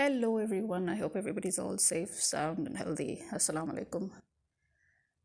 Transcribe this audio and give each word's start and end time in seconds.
Hello, 0.00 0.38
everyone. 0.38 0.88
I 0.88 0.94
hope 0.94 1.16
everybody's 1.16 1.58
all 1.58 1.76
safe, 1.76 2.22
sound, 2.22 2.68
and 2.68 2.76
healthy. 2.76 3.20
Assalamu 3.34 3.74
alaikum. 3.74 4.10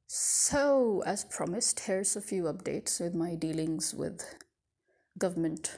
So, 0.08 1.04
as 1.06 1.26
promised, 1.26 1.82
here's 1.82 2.16
a 2.16 2.22
few 2.22 2.46
updates 2.46 3.00
with 3.00 3.14
my 3.14 3.36
dealings 3.36 3.94
with 3.94 4.26
government 5.20 5.78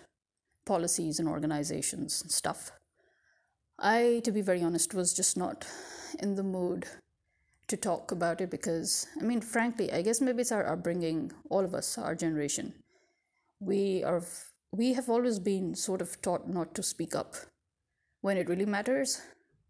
policies 0.65 1.19
and 1.19 1.27
organizations 1.27 2.21
and 2.21 2.31
stuff. 2.31 2.71
I, 3.77 4.21
to 4.23 4.31
be 4.31 4.39
very 4.41 4.63
honest, 4.63 4.93
was 4.93 5.13
just 5.13 5.35
not 5.35 5.67
in 6.19 6.35
the 6.35 6.43
mood 6.43 6.85
to 7.67 7.75
talk 7.75 8.13
about 8.13 8.39
it 8.39 8.49
because, 8.49 9.07
I 9.19 9.25
mean, 9.25 9.41
frankly, 9.41 9.91
I 9.91 10.03
guess 10.03 10.21
maybe 10.21 10.39
it's 10.39 10.53
our 10.53 10.65
upbringing, 10.65 11.33
all 11.49 11.65
of 11.65 11.75
us, 11.75 11.97
our 11.97 12.15
generation. 12.15 12.73
We 13.59 14.05
are, 14.05 14.23
we 14.71 14.93
have 14.93 15.09
always 15.09 15.39
been 15.39 15.75
sort 15.75 16.01
of 16.01 16.21
taught 16.21 16.47
not 16.47 16.73
to 16.75 16.81
speak 16.81 17.13
up 17.13 17.35
when 18.25 18.37
it 18.37 18.49
really 18.49 18.65
matters. 18.65 19.21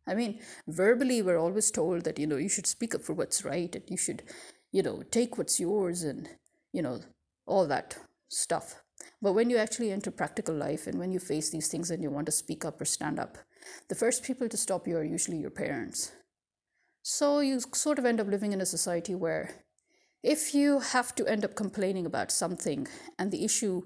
I 0.07 0.15
mean, 0.15 0.39
verbally, 0.65 1.21
we're 1.21 1.37
always 1.37 1.69
told 1.71 2.05
that, 2.05 2.17
you 2.17 2.25
know, 2.25 2.37
you 2.37 2.47
should 2.47 2.67
speak 2.67 2.95
up 2.95 3.03
for 3.03 3.13
what's 3.13 3.43
right 3.43 3.75
and 3.75 3.83
you 3.89 3.97
should, 3.97 4.23
you 4.71 4.81
know, 4.81 5.03
take 5.11 5.37
what's 5.37 5.59
yours 5.59 6.03
and, 6.03 6.29
you 6.71 6.81
know, 6.81 7.01
all 7.45 7.67
that 7.67 7.97
stuff. 8.29 8.81
But 9.21 9.33
when 9.33 9.49
you 9.49 9.57
actually 9.57 9.91
enter 9.91 10.09
practical 10.09 10.55
life 10.55 10.87
and 10.87 10.97
when 10.97 11.11
you 11.11 11.19
face 11.19 11.49
these 11.49 11.67
things 11.67 11.91
and 11.91 12.01
you 12.01 12.09
want 12.09 12.27
to 12.27 12.31
speak 12.31 12.63
up 12.63 12.79
or 12.79 12.85
stand 12.85 13.19
up, 13.19 13.37
the 13.89 13.95
first 13.95 14.23
people 14.23 14.47
to 14.47 14.55
stop 14.55 14.87
you 14.87 14.95
are 14.95 15.03
usually 15.03 15.37
your 15.37 15.49
parents. 15.49 16.13
So 17.01 17.41
you 17.41 17.59
sort 17.73 17.99
of 17.99 18.05
end 18.05 18.21
up 18.21 18.27
living 18.27 18.53
in 18.53 18.61
a 18.61 18.65
society 18.65 19.15
where 19.15 19.65
if 20.23 20.55
you 20.55 20.79
have 20.79 21.13
to 21.15 21.27
end 21.27 21.43
up 21.43 21.55
complaining 21.55 22.05
about 22.05 22.31
something 22.31 22.87
and 23.19 23.31
the 23.31 23.43
issue 23.43 23.81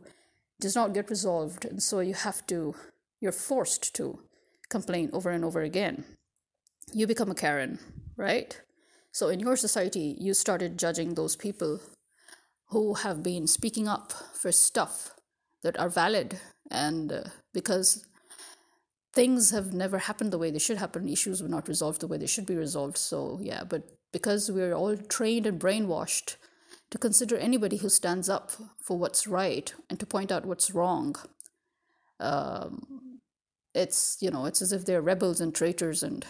does 0.62 0.76
not 0.76 0.93
get 0.93 1.09
resolved, 1.09 1.65
and 1.65 1.81
so 1.81 2.01
you 2.01 2.13
have 2.13 2.45
to, 2.48 2.76
you're 3.20 3.31
forced 3.31 3.95
to 3.95 4.20
complain 4.69 5.09
over 5.13 5.29
and 5.29 5.43
over 5.43 5.61
again, 5.61 6.03
you 6.93 7.07
become 7.07 7.31
a 7.31 7.35
Karen, 7.35 7.79
right? 8.17 8.59
So 9.11 9.29
in 9.29 9.39
your 9.39 9.55
society, 9.55 10.15
you 10.20 10.34
started 10.34 10.77
judging 10.77 11.13
those 11.13 11.35
people 11.35 11.79
who 12.70 12.93
have 12.95 13.23
been 13.23 13.48
speaking 13.48 13.87
up 13.87 14.13
for 14.34 14.51
stuff 14.51 15.11
that 15.63 15.77
are 15.79 15.89
valid 15.89 16.39
and 16.71 17.11
uh, 17.11 17.23
because 17.53 18.05
things 19.13 19.49
have 19.49 19.73
never 19.73 19.98
happened 19.98 20.31
the 20.31 20.37
way 20.37 20.51
they 20.51 20.59
should 20.59 20.77
happen 20.77 21.09
issues 21.09 21.41
were 21.41 21.49
not 21.49 21.67
resolved 21.67 21.99
the 21.99 22.07
way 22.07 22.17
they 22.17 22.27
should 22.27 22.45
be 22.45 22.55
resolved 22.55 22.98
so 22.98 23.39
yeah 23.41 23.63
but 23.63 23.83
because 24.11 24.51
we're 24.51 24.73
all 24.73 24.95
trained 24.95 25.45
and 25.45 25.59
brainwashed 25.59 26.35
to 26.91 26.98
consider 26.98 27.37
anybody 27.37 27.77
who 27.77 27.89
stands 27.89 28.29
up 28.29 28.51
for 28.79 28.98
what's 28.98 29.27
right 29.27 29.73
and 29.89 29.99
to 29.99 30.05
point 30.05 30.31
out 30.31 30.45
what's 30.45 30.71
wrong 30.71 31.15
um, 32.20 33.09
it's 33.73 34.17
you 34.20 34.31
know 34.31 34.45
it's 34.45 34.62
as 34.62 34.71
if 34.71 34.85
they're 34.85 35.01
rebels 35.01 35.39
and 35.39 35.53
traitors 35.53 36.03
and 36.03 36.25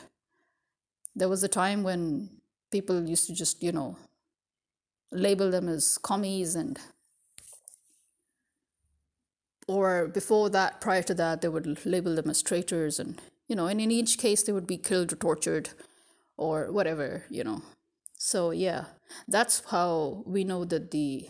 there 1.16 1.30
was 1.30 1.44
a 1.44 1.48
time 1.48 1.84
when 1.84 2.30
people 2.72 3.08
used 3.08 3.28
to 3.28 3.34
just 3.34 3.64
you 3.64 3.72
know 3.72 3.98
label 5.12 5.50
them 5.50 5.68
as 5.68 5.98
commies 5.98 6.56
and 6.56 6.80
or 9.68 10.08
before 10.08 10.50
that 10.50 10.82
prior 10.82 11.02
to 11.02 11.14
that 11.14 11.42
they 11.42 11.48
would 11.48 11.86
label 11.86 12.16
them 12.16 12.30
as 12.30 12.42
traitors 12.42 13.00
and 13.00 13.22
you 13.48 13.56
know 13.56 13.68
and 13.68 13.80
in 13.80 13.92
each 13.92 14.18
case 14.18 14.44
they 14.44 14.52
would 14.52 14.68
be 14.68 14.78
killed 14.78 15.14
or 15.14 15.16
tortured 15.16 15.70
or 16.38 16.72
whatever 16.72 17.26
you 17.30 17.44
know. 17.44 17.62
So 18.18 18.52
yeah 18.52 18.86
that's 19.28 19.64
how 19.70 20.24
we 20.26 20.44
know 20.44 20.66
that 20.66 20.92
the 20.92 21.30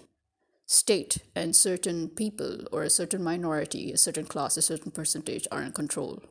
state 0.69 1.17
and 1.35 1.55
certain 1.55 2.07
people 2.07 2.59
or 2.71 2.83
a 2.83 2.91
certain 2.91 3.23
minority 3.23 3.91
a 3.91 3.97
certain 3.97 4.25
class 4.25 4.55
a 4.55 4.61
certain 4.61 4.91
percentage 4.91 5.47
are 5.51 5.63
in 5.63 5.71
control. 5.71 6.21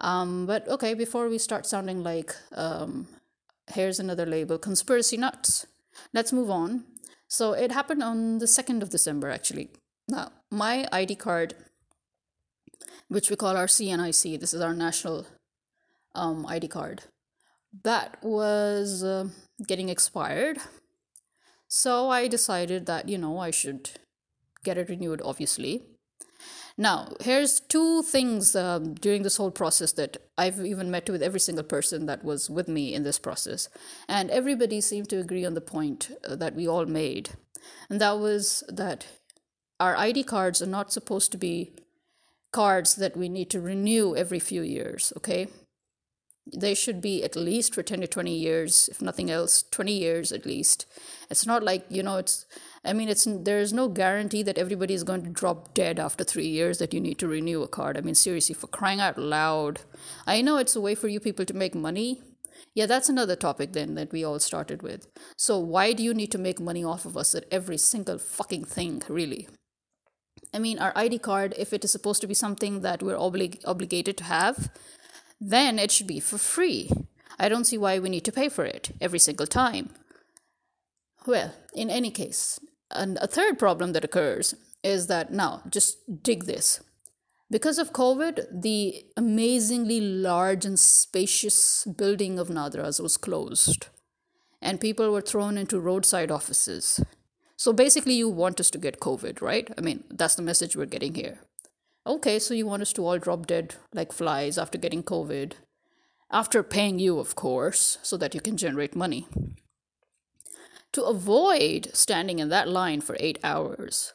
Um, 0.00 0.46
but 0.46 0.66
okay 0.68 0.94
before 0.94 1.28
we 1.28 1.38
start 1.38 1.64
sounding 1.64 2.02
like 2.02 2.34
um, 2.52 3.06
here's 3.72 4.00
another 4.00 4.26
label 4.26 4.58
conspiracy 4.58 5.16
nuts 5.16 5.66
let's 6.12 6.32
move 6.32 6.50
on. 6.50 6.84
So 7.28 7.52
it 7.52 7.70
happened 7.70 8.02
on 8.02 8.38
the 8.38 8.46
2nd 8.46 8.82
of 8.82 8.90
december 8.90 9.30
actually. 9.30 9.70
Now, 10.08 10.32
my 10.50 10.88
ID 10.90 11.14
card, 11.14 11.54
which 13.06 13.30
we 13.30 13.36
call 13.36 13.56
our 13.56 13.68
CNIC, 13.68 14.40
this 14.40 14.52
is 14.52 14.60
our 14.60 14.74
national 14.74 15.28
um, 16.16 16.44
ID 16.46 16.66
card, 16.66 17.04
that 17.84 18.18
was 18.24 19.04
uh, 19.04 19.28
getting 19.68 19.88
expired. 19.88 20.58
So 21.70 22.10
I 22.10 22.26
decided 22.26 22.86
that, 22.86 23.08
you 23.08 23.16
know, 23.16 23.38
I 23.38 23.52
should 23.52 23.90
get 24.64 24.76
it 24.76 24.88
renewed, 24.88 25.22
obviously. 25.24 25.84
Now, 26.76 27.12
here's 27.20 27.60
two 27.60 28.02
things 28.02 28.56
um, 28.56 28.94
during 28.94 29.22
this 29.22 29.36
whole 29.36 29.52
process 29.52 29.92
that 29.92 30.16
I've 30.36 30.58
even 30.58 30.90
met 30.90 31.08
with 31.08 31.22
every 31.22 31.38
single 31.38 31.62
person 31.62 32.06
that 32.06 32.24
was 32.24 32.50
with 32.50 32.66
me 32.66 32.92
in 32.92 33.04
this 33.04 33.20
process. 33.20 33.68
And 34.08 34.30
everybody 34.30 34.80
seemed 34.80 35.08
to 35.10 35.20
agree 35.20 35.44
on 35.44 35.54
the 35.54 35.60
point 35.60 36.10
uh, 36.28 36.34
that 36.36 36.56
we 36.56 36.66
all 36.66 36.86
made. 36.86 37.30
And 37.88 38.00
that 38.00 38.18
was 38.18 38.64
that 38.68 39.06
our 39.78 39.96
ID 39.96 40.24
cards 40.24 40.60
are 40.60 40.66
not 40.66 40.92
supposed 40.92 41.30
to 41.32 41.38
be 41.38 41.70
cards 42.52 42.96
that 42.96 43.16
we 43.16 43.28
need 43.28 43.48
to 43.50 43.60
renew 43.60 44.16
every 44.16 44.40
few 44.40 44.62
years, 44.62 45.12
okay? 45.16 45.46
They 46.46 46.74
should 46.74 47.00
be 47.00 47.22
at 47.22 47.36
least 47.36 47.74
for 47.74 47.82
10 47.82 48.00
to 48.00 48.06
20 48.06 48.34
years, 48.34 48.88
if 48.90 49.00
nothing 49.00 49.30
else, 49.30 49.62
20 49.62 49.92
years 49.92 50.32
at 50.32 50.46
least. 50.46 50.86
It's 51.30 51.46
not 51.46 51.62
like, 51.62 51.84
you 51.88 52.02
know, 52.02 52.16
it's, 52.16 52.46
I 52.84 52.92
mean, 52.92 53.08
it's 53.08 53.26
there's 53.28 53.72
no 53.72 53.88
guarantee 53.88 54.42
that 54.42 54.58
everybody 54.58 54.94
is 54.94 55.04
going 55.04 55.22
to 55.24 55.30
drop 55.30 55.74
dead 55.74 56.00
after 56.00 56.24
three 56.24 56.48
years 56.48 56.78
that 56.78 56.94
you 56.94 57.00
need 57.00 57.18
to 57.18 57.28
renew 57.28 57.62
a 57.62 57.68
card. 57.68 57.96
I 57.96 58.00
mean, 58.00 58.14
seriously, 58.14 58.54
for 58.54 58.66
crying 58.66 59.00
out 59.00 59.18
loud. 59.18 59.80
I 60.26 60.40
know 60.40 60.56
it's 60.56 60.74
a 60.74 60.80
way 60.80 60.94
for 60.94 61.08
you 61.08 61.20
people 61.20 61.44
to 61.44 61.54
make 61.54 61.74
money. 61.74 62.20
Yeah, 62.74 62.86
that's 62.86 63.08
another 63.08 63.36
topic 63.36 63.72
then 63.72 63.94
that 63.96 64.12
we 64.12 64.24
all 64.24 64.38
started 64.38 64.82
with. 64.82 65.08
So, 65.36 65.58
why 65.58 65.92
do 65.92 66.02
you 66.02 66.14
need 66.14 66.32
to 66.32 66.38
make 66.38 66.60
money 66.60 66.84
off 66.84 67.04
of 67.04 67.16
us 67.16 67.34
at 67.34 67.44
every 67.50 67.76
single 67.76 68.18
fucking 68.18 68.64
thing, 68.64 69.02
really? 69.08 69.48
I 70.54 70.58
mean, 70.58 70.78
our 70.78 70.92
ID 70.96 71.18
card, 71.18 71.54
if 71.58 71.72
it 71.72 71.84
is 71.84 71.92
supposed 71.92 72.20
to 72.22 72.26
be 72.26 72.34
something 72.34 72.80
that 72.80 73.02
we're 73.02 73.16
oblig- 73.16 73.60
obligated 73.64 74.16
to 74.18 74.24
have, 74.24 74.70
then 75.40 75.78
it 75.78 75.90
should 75.90 76.06
be 76.06 76.20
for 76.20 76.38
free. 76.38 76.90
I 77.38 77.48
don't 77.48 77.64
see 77.64 77.78
why 77.78 77.98
we 77.98 78.10
need 78.10 78.24
to 78.26 78.32
pay 78.32 78.48
for 78.48 78.64
it 78.64 78.90
every 79.00 79.18
single 79.18 79.46
time. 79.46 79.90
Well, 81.26 81.54
in 81.74 81.90
any 81.90 82.10
case, 82.10 82.60
and 82.90 83.16
a 83.18 83.26
third 83.26 83.58
problem 83.58 83.92
that 83.92 84.04
occurs 84.04 84.54
is 84.82 85.06
that 85.06 85.32
now, 85.32 85.62
just 85.68 86.22
dig 86.22 86.44
this. 86.44 86.80
Because 87.50 87.78
of 87.78 87.92
COVID, 87.92 88.62
the 88.62 89.04
amazingly 89.16 90.00
large 90.00 90.64
and 90.64 90.78
spacious 90.78 91.84
building 91.84 92.38
of 92.38 92.48
Nadras 92.48 93.00
was 93.00 93.16
closed, 93.16 93.88
and 94.62 94.80
people 94.80 95.10
were 95.10 95.20
thrown 95.20 95.58
into 95.58 95.80
roadside 95.80 96.30
offices. 96.30 97.00
So 97.56 97.72
basically, 97.72 98.14
you 98.14 98.28
want 98.28 98.60
us 98.60 98.70
to 98.70 98.78
get 98.78 99.00
COVID, 99.00 99.42
right? 99.42 99.70
I 99.76 99.80
mean, 99.80 100.04
that's 100.10 100.36
the 100.36 100.42
message 100.42 100.76
we're 100.76 100.86
getting 100.86 101.14
here. 101.14 101.40
Okay, 102.06 102.38
so 102.38 102.54
you 102.54 102.66
want 102.66 102.82
us 102.82 102.92
to 102.94 103.06
all 103.06 103.18
drop 103.18 103.46
dead 103.46 103.74
like 103.92 104.12
flies 104.12 104.56
after 104.56 104.78
getting 104.78 105.02
COVID, 105.02 105.52
after 106.30 106.62
paying 106.62 106.98
you, 106.98 107.18
of 107.18 107.34
course, 107.34 107.98
so 108.02 108.16
that 108.16 108.34
you 108.34 108.40
can 108.40 108.56
generate 108.56 108.96
money. 108.96 109.26
To 110.92 111.04
avoid 111.04 111.90
standing 111.92 112.38
in 112.38 112.48
that 112.48 112.68
line 112.68 113.00
for 113.00 113.16
eight 113.20 113.38
hours, 113.44 114.14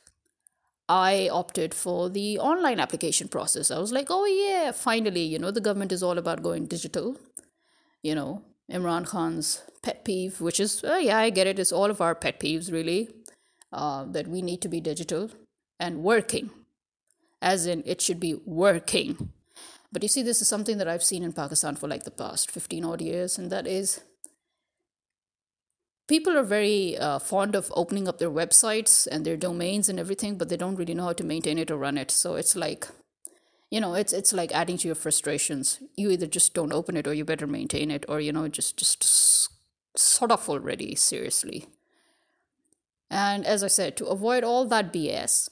I 0.89 1.29
opted 1.31 1.73
for 1.73 2.09
the 2.09 2.37
online 2.39 2.79
application 2.79 3.27
process. 3.27 3.71
I 3.71 3.79
was 3.79 3.91
like, 3.91 4.07
oh, 4.09 4.25
yeah, 4.25 4.71
finally, 4.71 5.23
you 5.23 5.39
know, 5.39 5.51
the 5.51 5.61
government 5.61 5.91
is 5.91 6.03
all 6.03 6.17
about 6.17 6.43
going 6.43 6.65
digital. 6.65 7.17
You 8.03 8.15
know, 8.15 8.43
Imran 8.71 9.07
Khan's 9.07 9.61
pet 9.81 10.03
peeve, 10.03 10.41
which 10.41 10.59
is, 10.59 10.83
oh, 10.83 10.97
yeah, 10.97 11.17
I 11.17 11.29
get 11.29 11.47
it. 11.47 11.59
It's 11.59 11.71
all 11.71 11.89
of 11.89 12.01
our 12.01 12.13
pet 12.13 12.39
peeves, 12.39 12.71
really 12.71 13.09
uh, 13.71 14.05
that 14.05 14.27
we 14.27 14.41
need 14.41 14.61
to 14.61 14.69
be 14.69 14.79
digital 14.79 15.29
and 15.79 16.03
working, 16.03 16.49
as 17.45 17.67
in 17.67 17.83
it 17.85 18.01
should 18.01 18.19
be 18.19 18.33
working. 18.45 19.31
But 19.91 20.01
you 20.01 20.09
see, 20.09 20.23
this 20.23 20.41
is 20.41 20.47
something 20.47 20.79
that 20.79 20.87
I've 20.87 21.03
seen 21.03 21.23
in 21.23 21.31
Pakistan 21.31 21.75
for 21.75 21.87
like 21.87 22.03
the 22.03 22.11
past 22.11 22.49
15 22.49 22.83
odd 22.83 23.01
years, 23.01 23.37
and 23.37 23.51
that 23.51 23.67
is 23.67 24.01
people 26.07 26.37
are 26.37 26.43
very 26.43 26.97
uh, 26.97 27.19
fond 27.19 27.55
of 27.55 27.71
opening 27.75 28.07
up 28.07 28.17
their 28.17 28.31
websites 28.31 29.07
and 29.07 29.25
their 29.25 29.37
domains 29.37 29.87
and 29.87 29.99
everything, 29.99 30.37
but 30.37 30.49
they 30.49 30.57
don't 30.57 30.75
really 30.75 30.95
know 30.95 31.05
how 31.05 31.13
to 31.13 31.23
maintain 31.23 31.59
it 31.59 31.71
or 31.71 31.77
run 31.77 31.99
it. 31.99 32.11
So 32.11 32.35
it's 32.35 32.55
like, 32.55 32.87
you 33.69 33.79
know, 33.79 33.93
it's 33.93 34.11
it's 34.11 34.33
like 34.33 34.53
adding 34.53 34.79
to 34.79 34.87
your 34.87 34.95
frustrations. 34.95 35.79
You 35.95 36.09
either 36.09 36.27
just 36.27 36.55
don't 36.55 36.73
open 36.73 36.97
it, 36.97 37.07
or 37.07 37.13
you 37.13 37.25
better 37.25 37.47
maintain 37.47 37.91
it, 37.91 38.05
or 38.09 38.19
you 38.19 38.33
know, 38.33 38.47
just 38.47 38.77
just 38.77 39.49
sort 39.95 40.31
of 40.31 40.49
already 40.49 40.95
seriously. 40.95 41.67
And 43.09 43.45
as 43.45 43.63
I 43.63 43.67
said, 43.67 43.95
to 43.97 44.07
avoid 44.07 44.43
all 44.43 44.65
that 44.65 44.91
BS, 44.91 45.49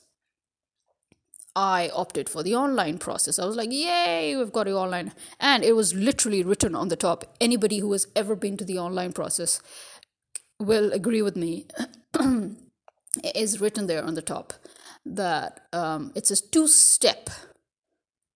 I 1.56 1.90
opted 1.94 2.30
for 2.30 2.42
the 2.42 2.56
online 2.56 2.98
process. 2.98 3.38
I 3.38 3.46
was 3.46 3.56
like, 3.56 3.72
yay, 3.72 4.36
we've 4.36 4.52
got 4.52 4.68
it 4.68 4.74
online. 4.74 5.14
And 5.40 5.64
it 5.64 5.76
was 5.76 5.94
literally 5.94 6.44
written 6.44 6.76
on 6.76 6.88
the 6.88 6.96
top. 6.96 7.36
Anybody 7.40 7.80
who 7.80 7.92
has 7.92 8.08
ever 8.16 8.36
been 8.36 8.58
to 8.58 8.66
the 8.66 8.80
online 8.80 9.14
process 9.14 9.62
will 10.60 10.92
agree 10.92 11.22
with 11.22 11.36
me. 11.36 11.68
it 12.20 13.36
is 13.36 13.62
written 13.62 13.88
there 13.88 14.04
on 14.04 14.16
the 14.16 14.22
top 14.22 14.54
that 15.06 15.62
um, 15.74 16.12
it's 16.16 16.32
a 16.32 16.42
two 16.42 16.68
step 16.68 17.30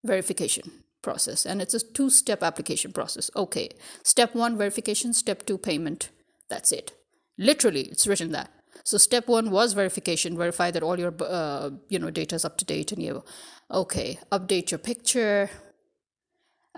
verification. 0.04 0.70
process 1.02 1.46
and 1.46 1.62
it's 1.62 1.74
a 1.74 1.80
two 1.80 2.10
step 2.10 2.42
application 2.42 2.92
process 2.92 3.30
okay 3.36 3.68
step 4.02 4.34
1 4.34 4.58
verification 4.58 5.12
step 5.14 5.46
2 5.46 5.56
payment 5.56 6.10
that's 6.50 6.72
it 6.72 6.92
literally 7.38 7.82
it's 7.82 8.06
written 8.06 8.32
that 8.32 8.50
so 8.88 8.96
step 8.96 9.28
1 9.28 9.50
was 9.50 9.74
verification 9.74 10.34
verify 10.34 10.70
that 10.70 10.82
all 10.82 10.98
your 10.98 11.12
uh, 11.20 11.68
you 11.90 11.98
know 11.98 12.10
data 12.10 12.34
is 12.34 12.44
up 12.46 12.56
to 12.56 12.64
date 12.64 12.90
and 12.90 13.02
you 13.02 13.22
okay 13.70 14.18
update 14.32 14.70
your 14.70 14.78
picture 14.78 15.50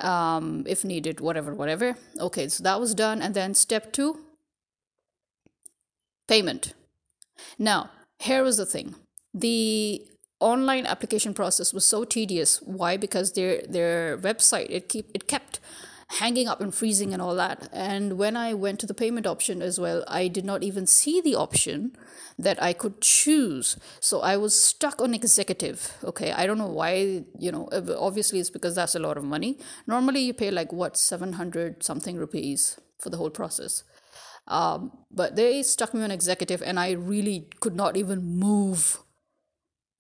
um, 0.01 0.65
if 0.67 0.85
needed 0.85 1.21
whatever 1.21 1.55
whatever. 1.55 1.95
Okay 2.19 2.49
so 2.49 2.65
that 2.65 2.81
was 2.81 2.97
done. 2.97 3.23
And 3.23 3.33
then 3.35 3.55
step 3.55 3.93
2 3.93 4.19
payment. 6.27 6.75
Now 7.61 7.91
here 8.19 8.43
was 8.43 8.57
the 8.57 8.67
thing. 8.67 8.97
The 9.33 10.05
online 10.41 10.87
application 10.87 11.33
process 11.33 11.73
was 11.73 11.85
so 11.85 12.05
tedious. 12.05 12.61
Why? 12.62 12.97
Because 12.97 13.35
their 13.35 13.62
their 13.69 14.19
website 14.19 14.67
it 14.69 14.89
keep 14.89 15.12
it 15.15 15.29
kept 15.29 15.61
hanging 16.19 16.49
up 16.49 16.61
and 16.61 16.75
freezing 16.75 17.12
and 17.12 17.23
all 17.23 17.35
that. 17.37 17.69
And 17.73 18.19
when 18.19 18.37
i 18.37 18.53
went 18.53 18.81
to 18.81 18.87
the 18.87 18.95
payment 18.95 19.27
option 19.27 19.62
as 19.62 19.79
well 19.79 20.05
i 20.09 20.29
did 20.29 20.45
not 20.45 20.62
even 20.62 20.87
see 20.87 21.21
the 21.21 21.35
option 21.35 21.97
that 22.39 22.62
i 22.62 22.73
could 22.73 23.01
choose. 23.01 23.77
So 24.01 24.21
i 24.21 24.37
was 24.37 24.61
stuck 24.61 25.01
on 25.01 25.15
executive 25.15 25.97
okay? 26.05 26.33
I 26.33 26.47
don't 26.47 26.59
know 26.59 26.67
why 26.67 27.25
you 27.39 27.53
know 27.53 27.69
obviously 27.99 28.41
it's 28.41 28.51
because 28.51 28.75
that's 28.75 28.95
a 28.95 28.99
lot 28.99 29.17
of 29.17 29.25
money. 29.25 29.59
Normally 29.87 30.21
you 30.21 30.35
pay 30.35 30.51
like 30.51 30.73
what 30.73 30.97
700 30.97 31.83
something 31.83 32.17
rupees 32.17 32.79
for 32.99 33.11
the 33.11 33.17
whole 33.17 33.31
process. 33.31 33.85
Um, 34.47 34.93
but 35.11 35.37
they 35.37 35.62
stuck 35.62 35.95
me 35.95 36.03
on 36.03 36.11
executive 36.11 36.62
and 36.62 36.81
i 36.81 36.91
really 36.93 37.47
could 37.61 37.77
not 37.77 37.97
even 37.97 38.23
move 38.23 38.99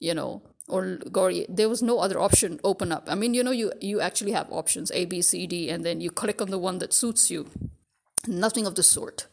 you 0.00 0.14
know 0.14 0.42
or 0.70 0.96
Gauri, 1.10 1.46
there 1.48 1.68
was 1.68 1.82
no 1.82 1.98
other 1.98 2.18
option 2.18 2.60
open 2.62 2.92
up. 2.92 3.04
I 3.08 3.14
mean, 3.14 3.34
you 3.34 3.42
know, 3.44 3.50
you 3.50 3.72
you 3.80 4.00
actually 4.00 4.32
have 4.32 4.52
options 4.52 4.90
A, 4.92 5.04
B, 5.04 5.22
C, 5.22 5.46
D, 5.46 5.68
and 5.68 5.84
then 5.84 6.00
you 6.00 6.10
click 6.10 6.40
on 6.40 6.50
the 6.50 6.58
one 6.58 6.78
that 6.78 6.94
suits 6.94 7.30
you. 7.30 7.50
Nothing 8.26 8.66
of 8.66 8.74
the 8.74 8.82
sort. 8.82 9.26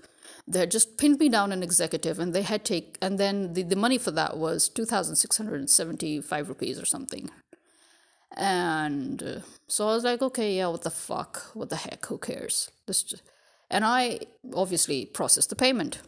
They 0.49 0.59
had 0.59 0.71
just 0.71 0.97
pinned 0.97 1.19
me 1.19 1.29
down 1.29 1.51
an 1.51 1.61
executive, 1.61 2.19
and 2.19 2.33
they 2.33 2.41
had 2.41 2.63
take, 2.63 2.97
and 3.01 3.19
then 3.19 3.53
the, 3.53 3.63
the 3.63 3.75
money 3.75 3.97
for 3.97 4.11
that 4.11 4.37
was 4.37 4.69
two 4.69 4.85
thousand 4.85 5.17
six 5.17 5.37
hundred 5.37 5.59
and 5.59 5.69
seventy 5.69 6.21
five 6.21 6.47
rupees 6.47 6.79
or 6.79 6.85
something. 6.85 7.29
And 8.35 9.21
uh, 9.23 9.39
so 9.67 9.87
I 9.89 9.93
was 9.95 10.03
like, 10.03 10.21
okay, 10.21 10.55
yeah, 10.55 10.67
what 10.67 10.83
the 10.83 10.89
fuck, 10.89 11.51
what 11.53 11.69
the 11.69 11.75
heck, 11.75 12.05
who 12.05 12.17
cares? 12.17 12.71
This, 12.85 13.03
just... 13.03 13.23
and 13.69 13.83
I 13.83 14.19
obviously 14.53 15.05
processed 15.05 15.49
the 15.49 15.55
payment. 15.55 15.99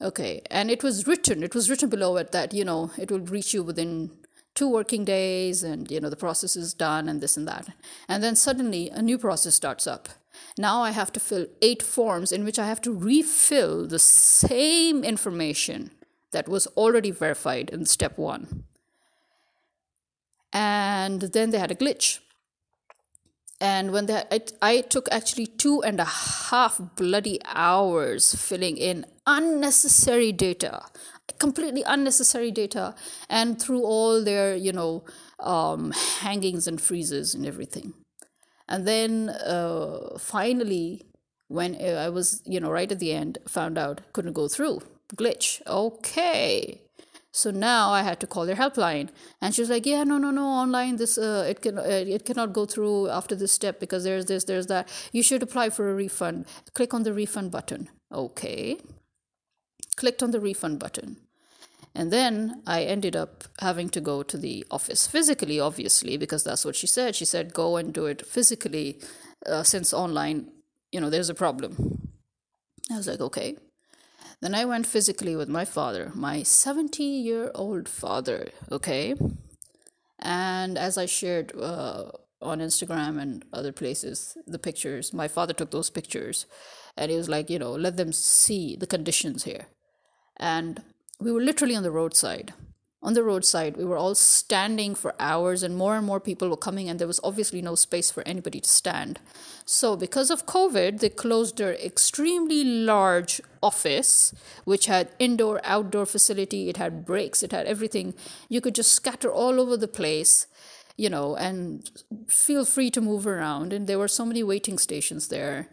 Okay, 0.00 0.40
and 0.50 0.70
it 0.70 0.82
was 0.82 1.06
written, 1.06 1.42
it 1.42 1.54
was 1.54 1.68
written 1.68 1.90
below 1.90 2.16
it 2.16 2.32
that 2.32 2.54
you 2.54 2.64
know 2.64 2.90
it 2.96 3.10
will 3.10 3.20
reach 3.20 3.52
you 3.52 3.62
within 3.62 4.10
two 4.54 4.68
working 4.68 5.04
days 5.04 5.62
and 5.62 5.90
you 5.90 6.00
know 6.00 6.10
the 6.10 6.16
process 6.16 6.56
is 6.56 6.74
done 6.74 7.08
and 7.08 7.20
this 7.20 7.36
and 7.36 7.46
that. 7.48 7.68
And 8.08 8.22
then 8.22 8.36
suddenly 8.36 8.90
a 8.90 9.02
new 9.02 9.18
process 9.18 9.54
starts 9.54 9.86
up. 9.86 10.08
Now 10.58 10.82
i 10.82 10.90
have 10.90 11.12
to 11.12 11.20
fill 11.20 11.46
eight 11.62 11.82
forms 11.82 12.32
in 12.32 12.44
which 12.44 12.58
i 12.58 12.66
have 12.66 12.80
to 12.82 12.92
refill 12.92 13.86
the 13.86 13.98
same 13.98 15.04
information 15.04 15.90
that 16.32 16.48
was 16.48 16.66
already 16.68 17.10
verified 17.10 17.70
in 17.70 17.84
step 17.84 18.18
one. 18.18 18.64
And 20.52 21.20
then 21.22 21.50
they 21.50 21.58
had 21.58 21.70
a 21.70 21.76
glitch. 21.76 22.18
And 23.60 23.92
when 23.92 24.06
they 24.06 24.22
i 24.62 24.80
took 24.80 25.08
actually 25.12 25.46
two 25.46 25.82
and 25.82 26.00
a 26.00 26.04
half 26.04 26.80
bloody 26.96 27.38
hours 27.44 28.34
filling 28.34 28.76
in 28.76 29.04
unnecessary 29.26 30.32
data 30.32 30.82
completely 31.38 31.82
unnecessary 31.86 32.50
data 32.50 32.94
and 33.28 33.60
through 33.60 33.82
all 33.82 34.22
their 34.22 34.54
you 34.54 34.72
know 34.72 35.04
um, 35.40 35.92
hangings 36.20 36.66
and 36.66 36.80
freezes 36.80 37.34
and 37.34 37.46
everything. 37.46 37.94
And 38.68 38.86
then 38.86 39.30
uh, 39.30 40.18
finally 40.18 41.06
when 41.48 41.74
uh, 41.74 42.04
i 42.06 42.08
was 42.08 42.42
you 42.46 42.60
know 42.60 42.70
right 42.70 42.92
at 42.92 43.00
the 43.00 43.12
end 43.12 43.38
found 43.48 43.76
out 43.76 44.00
couldn't 44.12 44.34
go 44.34 44.48
through. 44.48 44.80
Glitch. 45.16 45.60
Okay. 45.66 46.80
So 47.32 47.50
now 47.50 47.90
i 47.90 48.02
had 48.02 48.20
to 48.20 48.26
call 48.26 48.46
their 48.46 48.56
helpline. 48.56 49.08
And 49.40 49.54
she 49.54 49.62
was 49.62 49.70
like 49.70 49.86
yeah 49.86 50.04
no 50.04 50.18
no 50.18 50.30
no 50.30 50.46
online 50.46 50.96
this 50.96 51.18
uh, 51.18 51.46
it 51.48 51.62
can 51.62 51.78
uh, 51.78 52.04
it 52.16 52.24
cannot 52.24 52.52
go 52.52 52.66
through 52.66 53.08
after 53.08 53.34
this 53.34 53.52
step 53.52 53.80
because 53.80 54.04
there's 54.04 54.26
this 54.26 54.44
there's 54.44 54.66
that. 54.68 54.88
You 55.12 55.22
should 55.22 55.42
apply 55.42 55.70
for 55.70 55.90
a 55.90 55.94
refund. 55.94 56.46
Click 56.74 56.94
on 56.94 57.02
the 57.02 57.12
refund 57.12 57.50
button. 57.50 57.88
Okay 58.12 58.78
clicked 60.00 60.22
on 60.22 60.32
the 60.32 60.40
refund 60.40 60.78
button 60.78 61.16
and 61.94 62.12
then 62.12 62.62
I 62.66 62.84
ended 62.84 63.16
up 63.16 63.44
having 63.58 63.88
to 63.90 64.00
go 64.00 64.22
to 64.22 64.36
the 64.36 64.64
office 64.70 65.06
physically, 65.06 65.58
obviously, 65.58 66.16
because 66.16 66.44
that's 66.44 66.64
what 66.64 66.76
she 66.76 66.86
said. 66.86 67.16
She 67.16 67.24
said, 67.24 67.52
go 67.52 67.76
and 67.76 67.92
do 67.92 68.06
it 68.06 68.24
physically, 68.24 69.00
uh, 69.46 69.64
since 69.64 69.92
online, 69.92 70.50
you 70.92 71.00
know, 71.00 71.10
there's 71.10 71.30
a 71.30 71.34
problem. 71.34 72.10
I 72.90 72.96
was 72.96 73.08
like, 73.08 73.20
okay. 73.20 73.56
Then 74.40 74.54
I 74.54 74.64
went 74.64 74.86
physically 74.86 75.36
with 75.36 75.48
my 75.48 75.64
father, 75.64 76.12
my 76.14 76.42
70 76.42 77.02
year 77.02 77.50
old 77.54 77.88
father, 77.88 78.48
okay? 78.70 79.14
And 80.18 80.78
as 80.78 80.96
I 80.96 81.06
shared 81.06 81.52
uh, 81.60 82.04
on 82.40 82.60
Instagram 82.60 83.20
and 83.20 83.44
other 83.52 83.72
places, 83.72 84.36
the 84.46 84.58
pictures, 84.58 85.12
my 85.12 85.28
father 85.28 85.52
took 85.52 85.72
those 85.72 85.90
pictures 85.90 86.46
and 86.96 87.10
he 87.10 87.16
was 87.16 87.28
like, 87.28 87.50
you 87.50 87.58
know, 87.58 87.72
let 87.72 87.96
them 87.96 88.12
see 88.12 88.76
the 88.76 88.86
conditions 88.86 89.44
here. 89.44 89.66
And 90.40 90.82
we 91.20 91.30
were 91.30 91.42
literally 91.42 91.76
on 91.76 91.84
the 91.84 91.92
roadside. 91.92 92.54
On 93.02 93.14
the 93.14 93.22
roadside, 93.22 93.78
we 93.78 93.84
were 93.84 93.96
all 93.96 94.14
standing 94.14 94.94
for 94.94 95.14
hours, 95.18 95.62
and 95.62 95.74
more 95.74 95.96
and 95.96 96.04
more 96.04 96.20
people 96.20 96.50
were 96.50 96.56
coming, 96.56 96.88
and 96.88 96.98
there 96.98 97.06
was 97.06 97.20
obviously 97.24 97.62
no 97.62 97.74
space 97.74 98.10
for 98.10 98.22
anybody 98.26 98.60
to 98.60 98.68
stand. 98.68 99.20
So, 99.64 99.96
because 99.96 100.30
of 100.30 100.44
COVID, 100.44 101.00
they 101.00 101.08
closed 101.08 101.56
their 101.56 101.74
extremely 101.74 102.62
large 102.62 103.40
office, 103.62 104.34
which 104.64 104.84
had 104.84 105.12
indoor, 105.18 105.62
outdoor 105.64 106.04
facility, 106.04 106.68
it 106.68 106.76
had 106.76 107.06
breaks, 107.06 107.42
it 107.42 107.52
had 107.52 107.66
everything. 107.66 108.12
You 108.50 108.60
could 108.60 108.74
just 108.74 108.92
scatter 108.92 109.32
all 109.32 109.60
over 109.60 109.78
the 109.78 109.88
place, 109.88 110.46
you 110.98 111.08
know, 111.08 111.36
and 111.36 111.90
feel 112.28 112.66
free 112.66 112.90
to 112.90 113.00
move 113.00 113.26
around. 113.26 113.72
And 113.72 113.86
there 113.86 113.98
were 113.98 114.08
so 114.08 114.26
many 114.26 114.42
waiting 114.42 114.76
stations 114.76 115.28
there. 115.28 115.68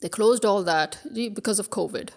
They 0.00 0.08
closed 0.08 0.46
all 0.46 0.62
that 0.62 0.98
because 1.34 1.58
of 1.58 1.68
COVID. 1.68 2.10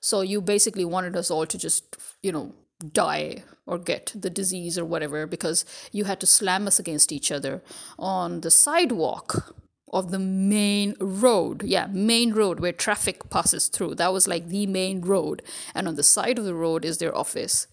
So 0.00 0.20
you 0.20 0.40
basically 0.40 0.84
wanted 0.84 1.16
us 1.16 1.30
all 1.30 1.46
to 1.46 1.58
just, 1.58 1.96
you 2.22 2.32
know, 2.32 2.54
die 2.92 3.44
or 3.66 3.78
get 3.78 4.12
the 4.14 4.30
disease 4.30 4.78
or 4.78 4.84
whatever 4.84 5.26
because 5.26 5.64
you 5.92 6.04
had 6.04 6.20
to 6.20 6.26
slam 6.26 6.66
us 6.66 6.78
against 6.78 7.12
each 7.12 7.30
other 7.30 7.62
on 7.98 8.40
the 8.40 8.50
sidewalk 8.50 9.54
of 9.92 10.10
the 10.10 10.18
main 10.18 10.96
road. 10.98 11.62
Yeah, 11.62 11.86
main 11.90 12.32
road 12.32 12.60
where 12.60 12.72
traffic 12.72 13.28
passes 13.30 13.68
through. 13.68 13.96
That 13.96 14.12
was 14.12 14.26
like 14.26 14.48
the 14.48 14.66
main 14.66 15.02
road. 15.02 15.42
And 15.74 15.86
on 15.86 15.96
the 15.96 16.02
side 16.02 16.38
of 16.38 16.44
the 16.44 16.54
road 16.54 16.84
is 16.84 16.98
their 16.98 17.16
office. 17.16 17.66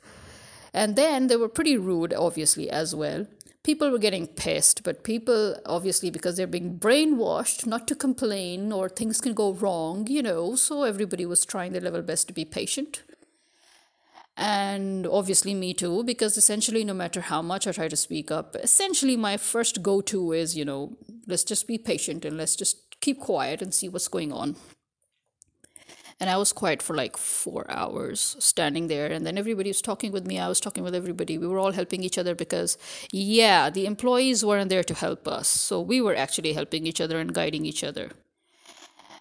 And 0.74 0.96
then 0.96 1.28
they 1.28 1.36
were 1.36 1.50
pretty 1.50 1.78
rude, 1.78 2.14
obviously, 2.14 2.70
as 2.70 2.94
well 2.94 3.26
people 3.64 3.92
were 3.92 4.00
getting 4.00 4.28
pissed, 4.28 4.84
but 4.84 5.04
people, 5.04 5.56
obviously, 5.66 6.10
because 6.10 6.38
they're 6.38 6.48
being 6.48 6.80
brainwashed 6.80 7.66
not 7.66 7.88
to 7.88 7.96
complain 7.96 8.72
or 8.72 8.90
things 8.90 9.22
can 9.22 9.34
go 9.34 9.54
wrong, 9.54 10.08
you 10.08 10.22
know, 10.22 10.56
so 10.56 10.84
everybody 10.84 11.26
was 11.26 11.46
trying 11.46 11.74
their 11.74 11.82
level 11.82 12.02
best 12.02 12.28
to 12.28 12.34
be 12.34 12.46
patient. 12.46 13.04
And 14.38 15.06
obviously, 15.06 15.54
me 15.54 15.74
too, 15.74 16.04
because 16.06 16.38
essentially, 16.38 16.86
no 16.86 16.94
matter 16.94 17.20
how 17.20 17.42
much 17.42 17.68
I 17.68 17.74
try 17.74 17.90
to 17.90 17.98
speak 17.98 18.32
up, 18.32 18.56
essentially, 18.56 19.18
my 19.18 19.36
first 19.36 19.84
go 19.84 20.00
to 20.02 20.32
is, 20.32 20.56
you 20.56 20.64
know, 20.64 20.98
let's 21.28 21.44
just 21.44 21.68
be 21.68 21.78
patient 21.78 22.24
and 22.24 22.38
let's 22.38 22.56
just 22.56 23.00
keep 23.02 23.20
quiet 23.20 23.62
and 23.62 23.74
see 23.74 23.90
what's 23.90 24.08
going 24.08 24.32
on 24.32 24.56
and 26.20 26.30
I 26.30 26.36
was 26.36 26.52
quiet 26.52 26.82
for 26.82 26.96
like 26.96 27.16
four 27.16 27.66
hours 27.70 28.36
standing 28.40 28.88
there. 28.88 29.08
And 29.08 29.26
then 29.26 29.38
everybody 29.38 29.70
was 29.70 29.82
talking 29.82 30.12
with 30.12 30.28
me. 30.28 30.38
I 30.38 30.50
was 30.50 30.60
talking 30.60 30.84
with 30.84 30.94
everybody. 30.94 31.38
We 31.38 31.48
were 31.48 31.60
all 31.60 31.72
helping 31.72 32.04
each 32.04 32.18
other 32.18 32.36
because, 32.36 32.78
yeah, 33.12 33.70
the 33.70 33.86
employees 33.86 34.44
weren't 34.44 34.70
there 34.70 34.84
to 34.84 34.94
help 34.94 35.28
us. 35.28 35.48
So 35.48 35.80
we 35.80 36.02
were 36.02 36.16
actually 36.16 36.54
helping 36.54 36.86
each 36.86 37.00
other 37.00 37.20
and 37.20 37.34
guiding 37.34 37.66
each 37.66 37.86
other. 37.86 38.12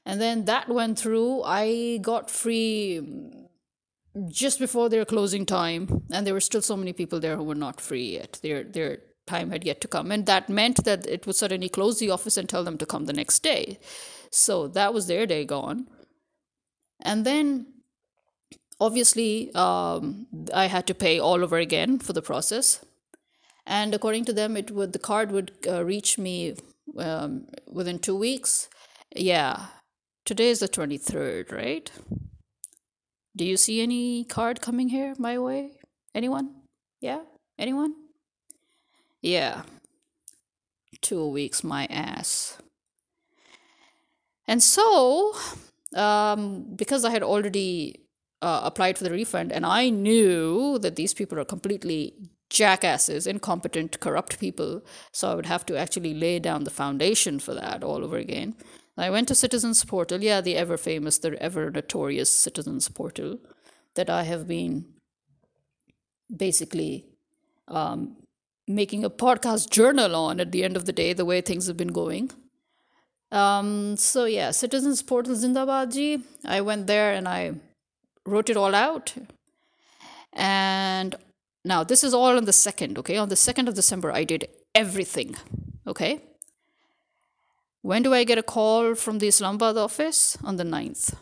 And 0.05 0.21
then 0.21 0.47
that 0.47 0.69
went 0.69 0.99
through. 0.99 1.43
I 1.45 1.99
got 2.03 2.31
free 2.31 3.01
mm, 3.01 3.47
just 4.29 4.59
before 4.59 4.89
their 4.89 5.05
closing 5.05 5.47
time. 5.47 6.03
And 6.11 6.27
there 6.27 6.35
were 6.35 6.41
still 6.41 6.63
so 6.63 6.77
many 6.77 6.93
people 6.93 7.21
there 7.21 7.37
who 7.37 7.45
were 7.45 7.55
not 7.55 7.81
free 7.81 8.15
yet. 8.15 8.41
Their, 8.43 8.65
their 8.65 8.99
time 9.25 9.51
had 9.51 9.63
yet 9.63 9.81
to 9.83 9.89
come. 9.89 10.11
And 10.11 10.27
that 10.27 10.49
meant 10.49 10.83
that 10.83 11.07
it 11.07 11.29
would 11.29 11.37
suddenly 11.37 11.69
close 11.69 12.01
the 12.01 12.11
office 12.11 12.37
and 12.37 12.49
tell 12.49 12.65
them 12.65 12.79
to 12.79 12.87
come 12.87 13.05
the 13.05 13.13
next 13.13 13.45
day. 13.45 13.79
So 14.33 14.67
that 14.69 14.93
was 14.93 15.07
their 15.07 15.25
day 15.25 15.45
gone 15.45 15.87
and 17.01 17.25
then 17.25 17.67
obviously 18.81 19.53
um, 19.55 20.27
i 20.55 20.67
had 20.67 20.87
to 20.87 20.95
pay 20.95 21.19
all 21.19 21.43
over 21.45 21.59
again 21.59 21.99
for 21.99 22.13
the 22.13 22.23
process. 22.23 22.85
And 23.67 23.95
according 23.95 24.25
to 24.27 24.33
them 24.33 24.57
it 24.57 24.71
would 24.71 24.93
the 24.93 24.99
card 24.99 25.31
would 25.31 25.53
uh, 25.67 25.85
reach 25.85 26.17
me 26.19 26.55
um, 26.97 27.47
within 27.71 27.99
two 27.99 28.17
weeks. 28.17 28.69
Yeah. 29.15 29.67
Today 30.25 30.49
is 30.49 30.61
the 30.61 30.69
23rd 30.69 31.53
right? 31.53 31.91
Do 33.37 33.45
you 33.45 33.57
see 33.57 33.81
any 33.81 34.25
card 34.25 34.61
coming 34.61 34.89
here 34.89 35.15
my 35.19 35.39
way? 35.39 35.73
Anyone? 36.15 36.63
Yeah? 37.01 37.21
Anyone? 37.59 37.95
Yeah. 39.23 39.63
Two 41.01 41.29
weeks, 41.29 41.63
my 41.63 41.87
ass. 41.87 42.59
And 44.47 44.63
so, 44.63 45.37
um, 45.95 46.67
because 46.77 47.05
I 47.05 47.11
had 47.11 47.23
already 47.23 48.01
uh, 48.43 48.61
applied 48.65 48.99
for 48.99 49.05
the 49.05 49.11
refund 49.11 49.53
and 49.53 49.67
I 49.67 49.91
knew 49.91 50.79
that 50.79 50.97
these 50.97 51.15
people 51.15 51.39
are 51.39 51.45
completely 51.45 52.15
jackasses, 52.51 53.27
incompetent, 53.27 54.01
corrupt 54.01 54.39
people, 54.39 54.83
so 55.13 55.31
I 55.31 55.35
would 55.35 55.47
have 55.47 55.67
to 55.67 55.77
actually 55.77 56.15
lay 56.15 56.39
down 56.39 56.65
the 56.65 56.71
foundation 56.71 57.39
for 57.39 57.55
that 57.55 57.85
all 57.85 58.05
over 58.05 58.17
again. 58.17 58.55
I 58.97 59.11
went 59.11 59.29
to 59.29 59.35
Citizens 59.35 59.85
Portal, 59.85 60.23
yeah, 60.23 60.41
the 60.41 60.57
ever 60.57 60.77
famous, 60.77 61.19
the 61.19 61.41
ever 61.41 61.71
notorious 61.71 62.31
Citizens 62.31 62.89
Portal 62.89 63.39
that 63.95 64.11
I 64.11 64.25
have 64.25 64.49
been 64.49 64.87
basically 66.35 67.07
um, 67.69 68.17
making 68.67 69.05
a 69.05 69.11
podcast 69.11 69.71
journal 69.71 70.15
on 70.15 70.41
at 70.41 70.53
the 70.53 70.65
end 70.65 70.77
of 70.77 70.85
the 70.85 70.93
day, 70.93 71.13
the 71.13 71.25
way 71.25 71.41
things 71.41 71.67
have 71.67 71.77
been 71.77 71.93
going. 71.93 72.31
Um, 73.31 73.97
so 73.97 74.25
yeah, 74.25 74.51
Citizens 74.51 75.03
Portal 75.03 75.35
Zindabad 75.35 75.93
ji. 75.93 76.23
I 76.45 76.61
went 76.61 76.87
there 76.87 77.13
and 77.13 77.29
I 77.29 77.55
wrote 78.27 78.51
it 78.51 78.57
all 78.57 78.75
out. 78.75 79.15
And 80.33 81.15
now 81.65 81.85
this 81.85 82.05
is 82.05 82.15
all 82.15 82.37
on 82.37 82.45
the 82.45 82.53
second, 82.53 82.99
okay? 82.99 83.17
On 83.17 83.29
the 83.29 83.37
second 83.37 83.69
of 83.69 83.75
December, 83.75 84.13
I 84.13 84.25
did 84.25 84.49
everything. 84.75 85.37
Okay. 85.87 86.21
When 87.83 88.03
do 88.03 88.13
I 88.13 88.25
get 88.25 88.39
a 88.39 88.43
call 88.43 88.95
from 88.95 89.19
the 89.19 89.29
Islamabad 89.29 89.77
office? 89.77 90.37
On 90.43 90.57
the 90.57 90.65
9th. 90.65 91.15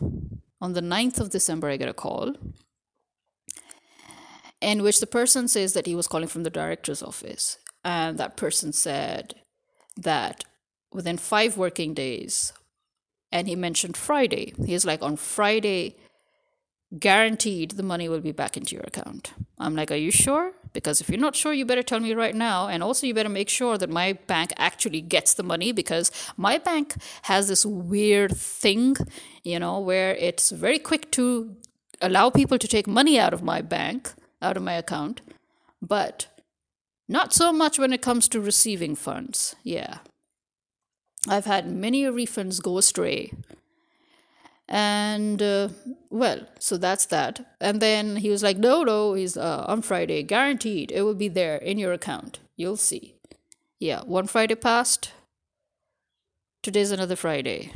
On 0.59 0.73
the 0.73 0.81
9th 0.81 1.19
of 1.19 1.29
December, 1.29 1.69
I 1.69 1.77
get 1.77 1.89
a 1.89 1.93
call 1.93 2.35
in 4.61 4.81
which 4.83 4.99
the 4.99 5.07
person 5.07 5.47
says 5.47 5.73
that 5.73 5.85
he 5.85 5.95
was 5.95 6.07
calling 6.07 6.27
from 6.27 6.43
the 6.43 6.49
director's 6.49 7.03
office. 7.03 7.57
And 7.83 8.17
that 8.17 8.37
person 8.37 8.73
said 8.73 9.35
that 9.95 10.43
within 10.91 11.17
five 11.17 11.57
working 11.57 11.93
days, 11.93 12.53
and 13.31 13.47
he 13.47 13.55
mentioned 13.55 13.97
Friday, 13.97 14.53
he's 14.65 14.85
like, 14.85 15.01
on 15.01 15.17
Friday, 15.17 15.95
guaranteed 16.97 17.71
the 17.71 17.83
money 17.83 18.07
will 18.07 18.21
be 18.21 18.31
back 18.31 18.55
into 18.55 18.73
your 18.75 18.85
account. 18.85 19.33
I'm 19.59 19.75
like, 19.75 19.91
Are 19.91 19.95
you 19.95 20.11
sure? 20.11 20.53
Because 20.71 21.01
if 21.01 21.09
you're 21.09 21.19
not 21.19 21.35
sure, 21.35 21.53
you 21.53 21.65
better 21.65 21.83
tell 21.83 21.99
me 21.99 22.13
right 22.13 22.35
now. 22.35 22.67
And 22.67 22.81
also, 22.81 23.07
you 23.07 23.13
better 23.13 23.29
make 23.29 23.49
sure 23.49 23.77
that 23.77 23.89
my 23.89 24.13
bank 24.13 24.53
actually 24.57 25.01
gets 25.01 25.33
the 25.33 25.43
money 25.43 25.71
because 25.71 26.11
my 26.37 26.57
bank 26.57 26.95
has 27.23 27.47
this 27.47 27.65
weird 27.65 28.37
thing, 28.37 28.95
you 29.43 29.59
know, 29.59 29.79
where 29.79 30.15
it's 30.15 30.51
very 30.51 30.79
quick 30.79 31.11
to 31.11 31.57
allow 32.01 32.29
people 32.29 32.57
to 32.57 32.67
take 32.67 32.87
money 32.87 33.19
out 33.19 33.33
of 33.33 33.41
my 33.43 33.61
bank 33.61 34.13
out 34.41 34.57
of 34.57 34.63
my 34.63 34.73
account, 34.73 35.21
but 35.81 36.27
not 37.07 37.33
so 37.33 37.51
much 37.51 37.79
when 37.79 37.93
it 37.93 38.01
comes 38.01 38.27
to 38.29 38.41
receiving 38.41 38.95
funds. 38.95 39.55
Yeah. 39.63 39.99
I've 41.29 41.45
had 41.45 41.69
many 41.69 42.03
refunds 42.03 42.61
go 42.61 42.77
astray. 42.77 43.31
And 44.69 45.41
uh, 45.41 45.69
well, 46.09 46.41
so 46.59 46.77
that's 46.77 47.05
that. 47.05 47.45
And 47.61 47.81
then 47.81 48.17
he 48.17 48.29
was 48.29 48.43
like, 48.43 48.57
no, 48.57 48.83
no, 48.83 49.13
he's 49.13 49.37
uh, 49.37 49.65
on 49.67 49.81
Friday, 49.81 50.23
guaranteed 50.23 50.91
it 50.91 51.03
will 51.03 51.15
be 51.15 51.29
there 51.29 51.55
in 51.57 51.77
your 51.77 51.93
account. 51.93 52.39
You'll 52.55 52.77
see. 52.77 53.15
Yeah, 53.79 54.01
one 54.03 54.27
Friday 54.27 54.55
passed. 54.55 55.11
Today's 56.63 56.91
another 56.91 57.15
Friday. 57.15 57.71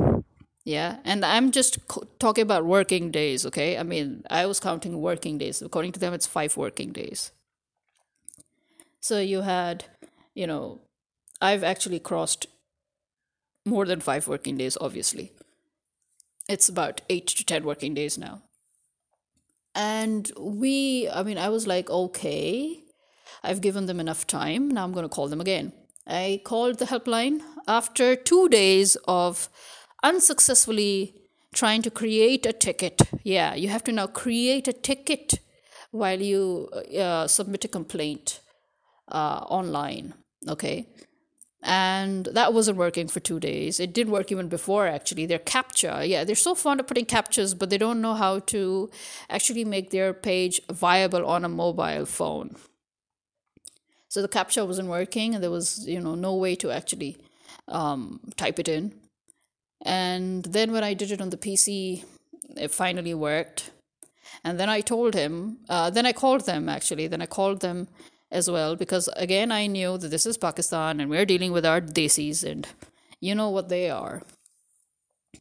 Yeah, 0.64 0.98
and 1.06 1.24
I'm 1.26 1.52
just 1.52 1.80
talking 2.20 2.42
about 2.44 2.66
working 2.66 3.10
days, 3.10 3.46
okay? 3.46 3.78
I 3.78 3.84
mean, 3.84 4.24
I 4.30 4.46
was 4.46 4.60
counting 4.60 5.02
working 5.02 5.38
days. 5.38 5.62
According 5.62 5.94
to 5.94 6.00
them, 6.00 6.14
it's 6.14 6.28
five 6.28 6.58
working 6.58 6.92
days. 6.92 7.32
So 9.00 9.20
you 9.20 9.42
had, 9.42 9.86
you 10.36 10.46
know, 10.46 10.82
I've 11.42 11.64
actually 11.64 12.00
crossed 12.00 12.46
more 13.66 13.86
than 13.86 14.00
five 14.00 14.28
working 14.28 14.58
days, 14.58 14.78
obviously. 14.80 15.32
It's 16.50 16.70
about 16.70 17.02
eight 17.10 17.28
to 17.28 17.46
10 17.46 17.64
working 17.64 17.94
days 17.94 18.18
now. 18.18 18.42
And 19.74 20.32
we, 20.38 21.10
I 21.10 21.24
mean, 21.24 21.38
I 21.38 21.50
was 21.50 21.66
like, 21.68 21.90
okay, 21.90 22.84
I've 23.44 23.62
given 23.62 23.86
them 23.86 24.00
enough 24.00 24.28
time. 24.28 24.70
Now 24.70 24.84
I'm 24.84 24.92
going 24.92 25.06
to 25.06 25.16
call 25.16 25.28
them 25.28 25.42
again. 25.42 25.72
I 26.06 26.42
called 26.44 26.80
the 26.80 26.86
helpline 26.86 27.42
after 27.68 28.16
two 28.16 28.50
days 28.50 28.98
of 29.08 29.50
unsuccessfully 30.04 31.16
trying 31.54 31.82
to 31.84 31.92
create 31.92 32.46
a 32.46 32.54
ticket. 32.54 33.02
Yeah, 33.24 33.54
you 33.56 33.70
have 33.70 33.84
to 33.86 33.92
now 33.92 34.08
create 34.08 34.68
a 34.68 34.74
ticket 34.74 35.40
while 35.92 36.22
you 36.22 36.70
uh, 36.98 37.28
submit 37.28 37.66
a 37.66 37.68
complaint 37.68 38.42
uh, 39.10 39.46
online. 39.48 40.14
Okay. 40.48 40.88
And 41.64 42.26
that 42.26 42.54
wasn't 42.54 42.78
working 42.78 43.08
for 43.08 43.20
two 43.20 43.40
days. 43.40 43.80
It 43.80 43.94
did 43.94 44.10
work 44.10 44.32
even 44.32 44.48
before, 44.48 44.88
actually. 44.88 45.28
Their 45.28 45.40
CAPTCHA, 45.40 46.08
yeah, 46.08 46.24
they're 46.24 46.36
so 46.36 46.56
fond 46.56 46.80
of 46.80 46.88
putting 46.88 47.06
CAPTCHAs, 47.06 47.58
but 47.58 47.70
they 47.70 47.78
don't 47.78 48.02
know 48.02 48.16
how 48.16 48.40
to 48.40 48.90
actually 49.30 49.64
make 49.64 49.92
their 49.92 50.12
page 50.14 50.60
viable 50.72 51.26
on 51.26 51.46
a 51.46 51.50
mobile 51.50 52.06
phone. 52.06 52.56
So 54.10 54.22
the 54.22 54.28
CAPTCHA 54.28 54.66
wasn't 54.66 54.90
working, 54.90 55.36
and 55.36 55.44
there 55.44 55.52
was, 55.52 55.88
you 55.88 56.00
know, 56.00 56.16
no 56.16 56.36
way 56.36 56.56
to 56.56 56.72
actually 56.72 57.18
um, 57.68 58.20
type 58.38 58.58
it 58.58 58.68
in. 58.68 58.94
And 59.84 60.44
then 60.46 60.72
when 60.72 60.84
I 60.84 60.94
did 60.94 61.12
it 61.12 61.22
on 61.22 61.30
the 61.30 61.38
PC, 61.38 62.04
it 62.58 62.72
finally 62.72 63.14
worked. 63.14 63.72
And 64.44 64.60
then 64.60 64.70
I 64.70 64.82
told 64.82 65.14
him, 65.14 65.58
uh, 65.70 65.90
then 65.90 66.06
I 66.06 66.14
called 66.14 66.46
them 66.46 66.70
actually, 66.70 67.08
then 67.08 67.22
I 67.22 67.26
called 67.26 67.62
them 67.62 67.88
as 68.32 68.50
well 68.50 68.76
because 68.76 69.10
again 69.16 69.52
I 69.52 69.68
knew 69.68 69.98
that 69.98 70.10
this 70.10 70.26
is 70.26 70.38
Pakistan 70.38 71.00
and 71.00 71.10
we're 71.10 71.26
dealing 71.26 71.52
with 71.52 71.66
our 71.66 71.82
desis 71.82 72.44
and 72.50 72.68
you 73.20 73.36
know 73.36 73.50
what 73.50 73.70
they 73.70 73.90
are. 73.90 74.24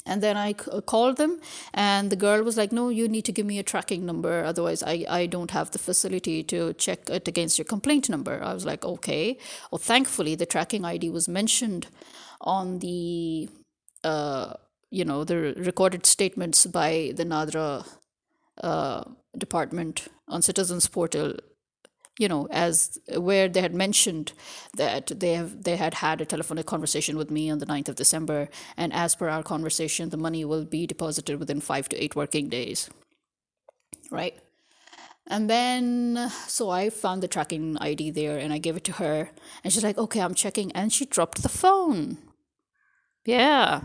And 0.06 0.22
then 0.22 0.36
I 0.36 0.52
c- 0.52 0.80
called 0.86 1.18
them, 1.18 1.40
and 1.74 2.10
the 2.10 2.16
girl 2.16 2.42
was 2.42 2.56
like, 2.56 2.72
No, 2.72 2.88
you 2.88 3.06
need 3.06 3.24
to 3.26 3.32
give 3.32 3.44
me 3.44 3.58
a 3.58 3.62
tracking 3.62 4.06
number. 4.06 4.42
Otherwise, 4.44 4.82
I, 4.82 5.04
I 5.08 5.26
don't 5.26 5.50
have 5.50 5.72
the 5.72 5.78
facility 5.78 6.42
to 6.44 6.72
check 6.74 7.10
it 7.10 7.28
against 7.28 7.58
your 7.58 7.66
complaint 7.66 8.08
number. 8.08 8.42
I 8.42 8.54
was 8.54 8.64
like, 8.64 8.84
Okay. 8.84 9.36
Well, 9.70 9.78
thankfully, 9.78 10.34
the 10.36 10.46
tracking 10.46 10.84
ID 10.84 11.10
was 11.10 11.28
mentioned 11.28 11.88
on 12.40 12.78
the 12.78 13.50
uh, 14.02 14.54
you 14.90 15.04
know, 15.04 15.24
the 15.24 15.54
recorded 15.56 16.04
statements 16.06 16.66
by 16.66 17.12
the 17.14 17.24
Nadra 17.24 17.86
uh, 18.62 19.04
department 19.36 20.08
on 20.28 20.42
Citizens 20.42 20.88
Portal, 20.88 21.34
you 22.20 22.28
know, 22.28 22.46
as 22.50 22.98
where 23.16 23.48
they 23.48 23.62
had 23.62 23.74
mentioned 23.74 24.32
that 24.76 25.06
they 25.06 25.32
have 25.32 25.62
they 25.64 25.76
had 25.76 25.94
had 25.94 26.20
a 26.20 26.26
telephonic 26.26 26.66
conversation 26.66 27.16
with 27.16 27.30
me 27.30 27.50
on 27.50 27.60
the 27.60 27.66
9th 27.66 27.88
of 27.88 27.96
December, 27.96 28.48
and 28.76 28.92
as 28.92 29.14
per 29.14 29.30
our 29.30 29.42
conversation, 29.42 30.10
the 30.10 30.24
money 30.26 30.44
will 30.44 30.66
be 30.66 30.86
deposited 30.86 31.40
within 31.40 31.60
five 31.60 31.88
to 31.88 31.96
eight 31.96 32.14
working 32.14 32.50
days. 32.50 32.90
Right. 34.10 34.38
And 35.28 35.48
then, 35.48 36.30
so 36.46 36.68
I 36.68 36.90
found 36.90 37.22
the 37.22 37.28
tracking 37.28 37.78
ID 37.78 38.10
there 38.10 38.36
and 38.36 38.52
I 38.52 38.58
gave 38.58 38.76
it 38.76 38.84
to 38.84 38.92
her. 38.92 39.30
And 39.62 39.72
she's 39.72 39.84
like, 39.84 39.96
okay, 39.96 40.20
I'm 40.20 40.34
checking. 40.34 40.72
And 40.72 40.92
she 40.92 41.04
dropped 41.06 41.42
the 41.42 41.48
phone. 41.48 42.18
Yeah. 43.24 43.84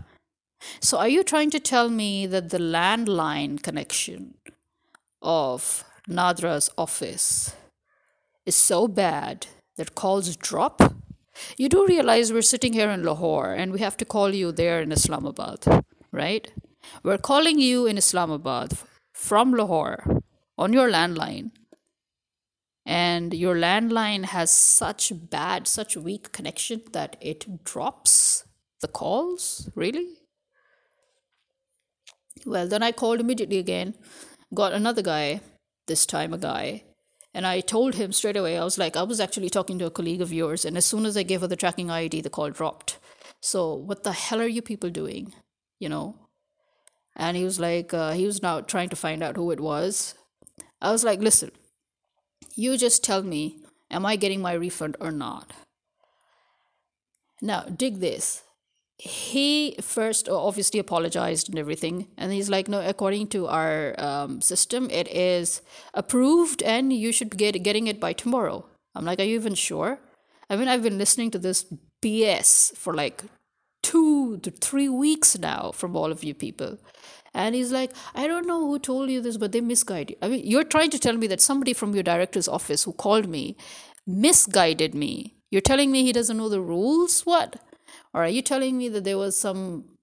So 0.82 0.98
are 0.98 1.08
you 1.08 1.24
trying 1.24 1.51
to 1.51 1.60
tell 1.60 1.89
me 1.89 2.25
that 2.25 2.50
the 2.50 2.58
landline 2.58 3.62
connection 3.62 4.34
of 5.22 5.84
Nadra's 6.10 6.72
office 6.77 7.54
is 8.46 8.56
so 8.56 8.88
bad 8.88 9.48
that 9.78 9.96
calls 9.96 10.36
drop? 10.36 10.82
You 11.58 11.70
do 11.70 11.86
realize 11.86 12.32
we're 12.32 12.42
sitting 12.42 12.74
here 12.74 12.90
in 12.90 13.04
Lahore 13.04 13.54
and 13.54 13.72
we 13.72 13.80
have 13.80 13.98
to 13.98 14.06
call 14.06 14.34
you 14.34 14.52
there 14.52 14.82
in 14.82 14.92
Islamabad, 14.92 15.66
right? 16.12 16.52
We're 17.04 17.18
calling 17.18 17.60
you 17.60 17.86
in 17.88 17.98
Islamabad 17.98 18.78
from 19.14 19.54
Lahore 19.54 20.22
on 20.58 20.72
your 20.72 20.90
landline 20.90 21.52
and 22.86 23.34
your 23.34 23.56
landline 23.56 24.25
has 24.25 24.52
such 24.52 25.12
bad, 25.30 25.68
such 25.68 25.98
weak 25.98 26.32
connection 26.32 26.82
that 26.92 27.18
it 27.20 27.64
drops 27.64 28.46
the 28.82 28.88
calls? 28.88 29.70
Really? 29.75 30.08
Well, 32.46 32.68
then 32.68 32.84
I 32.84 32.92
called 32.92 33.20
immediately 33.20 33.58
again, 33.58 33.96
got 34.54 34.74
another 34.74 35.02
guy, 35.02 35.42
this 35.88 36.06
time 36.06 36.34
a 36.34 36.38
guy, 36.38 36.84
and 37.36 37.46
I 37.46 37.60
told 37.60 37.96
him 37.96 38.13
straight 38.13 38.38
away, 38.38 38.58
I 38.58 38.63
was 38.63 38.77
like, 38.77 38.96
I 38.96 39.04
was 39.04 39.20
actually 39.20 39.50
talking 39.50 39.77
to 39.80 39.86
a 39.86 39.92
colleague 39.92 40.22
of 40.22 40.32
yours, 40.32 40.63
and 40.63 40.77
as 40.77 40.86
soon 40.86 41.06
as 41.06 41.18
I 41.18 41.24
gave 41.24 41.42
her 41.42 41.48
the 41.48 41.58
tracking 41.58 41.92
ID, 41.92 42.22
the 42.22 42.30
call 42.30 42.50
dropped. 42.50 42.98
So, 43.42 43.74
what 43.74 44.04
the 44.04 44.13
hell 44.13 44.39
are 44.39 44.48
you 44.48 44.62
people 44.62 44.89
doing? 44.89 45.34
You 45.77 45.89
know? 45.89 46.15
And 47.13 47.36
he 47.36 47.44
was 47.44 47.60
like, 47.60 47.94
uh, 47.94 48.13
he 48.13 48.25
was 48.25 48.42
now 48.42 48.62
trying 48.62 48.88
to 48.88 48.96
find 48.96 49.22
out 49.22 49.36
who 49.36 49.51
it 49.51 49.60
was. 49.60 50.15
I 50.82 50.94
was 50.94 51.04
like, 51.04 51.20
listen, 51.20 51.51
you 52.56 52.77
just 52.77 53.04
tell 53.04 53.22
me, 53.22 53.58
am 53.92 54.06
I 54.06 54.15
getting 54.15 54.42
my 54.42 54.54
refund 54.54 54.96
or 55.01 55.12
not? 55.12 55.51
Now, 57.42 57.63
dig 57.63 58.00
this 58.00 58.44
he 58.98 59.75
first 59.82 60.30
obviously 60.30 60.80
apologized 60.80 61.50
and 61.50 61.60
everything 61.60 62.08
and 62.18 62.32
he's 62.32 62.50
like 62.50 62.68
no 62.70 62.80
according 62.80 63.28
to 63.28 63.46
our 63.48 63.94
um, 64.00 64.40
system 64.40 64.90
it 64.90 65.08
is 65.10 65.62
approved 65.94 66.64
and 66.64 66.94
you 66.94 67.12
should 67.12 67.36
get 67.38 67.62
getting 67.62 67.88
it 67.88 68.00
by 68.00 68.14
tomorrow 68.14 68.66
i'm 68.96 69.04
like 69.04 69.20
are 69.20 69.24
you 69.24 69.36
even 69.36 69.54
sure 69.54 70.00
I 70.50 70.56
mean, 70.56 70.68
I've 70.68 70.84
been 70.84 70.98
listening 70.98 71.32
to 71.32 71.40
this 71.40 71.66
BS 72.04 72.75
for 72.78 72.94
like 72.94 73.24
two 73.82 74.38
to 74.40 74.52
three 74.52 74.90
weeks 74.90 75.38
now 75.38 75.72
from 75.74 75.96
all 75.96 76.12
of 76.12 76.24
you 76.24 76.34
people. 76.34 76.78
And 77.34 77.54
he's 77.54 77.72
like, 77.72 77.92
I 78.14 78.28
don't 78.28 78.48
know 78.48 78.62
who 78.62 78.80
told 78.80 79.10
you 79.10 79.22
this, 79.22 79.38
but 79.38 79.52
they 79.52 79.62
misguided 79.62 80.12
you. 80.12 80.18
I 80.22 80.30
mean, 80.30 80.42
you're 80.46 80.64
trying 80.64 80.90
to 80.92 81.00
tell 81.00 81.18
me 81.18 81.28
that 81.28 81.42
somebody 81.42 81.74
from 81.74 81.94
your 81.94 82.04
director's 82.04 82.48
office 82.48 82.84
who 82.84 82.94
called 82.94 83.28
me 83.28 83.58
misguided 84.08 84.96
me. 84.96 85.36
You're 85.52 85.62
telling 85.62 85.92
me 85.92 86.04
he 86.04 86.14
doesn't 86.14 86.38
know 86.38 86.50
the 86.50 86.62
rules? 86.62 87.22
What? 87.22 87.58
Or 88.13 88.24
are 88.24 88.30
you 88.30 88.42
telling 88.42 88.77
me 88.77 88.89
that 88.89 89.04
there 89.04 89.18
was 89.18 89.38
some 89.38 89.96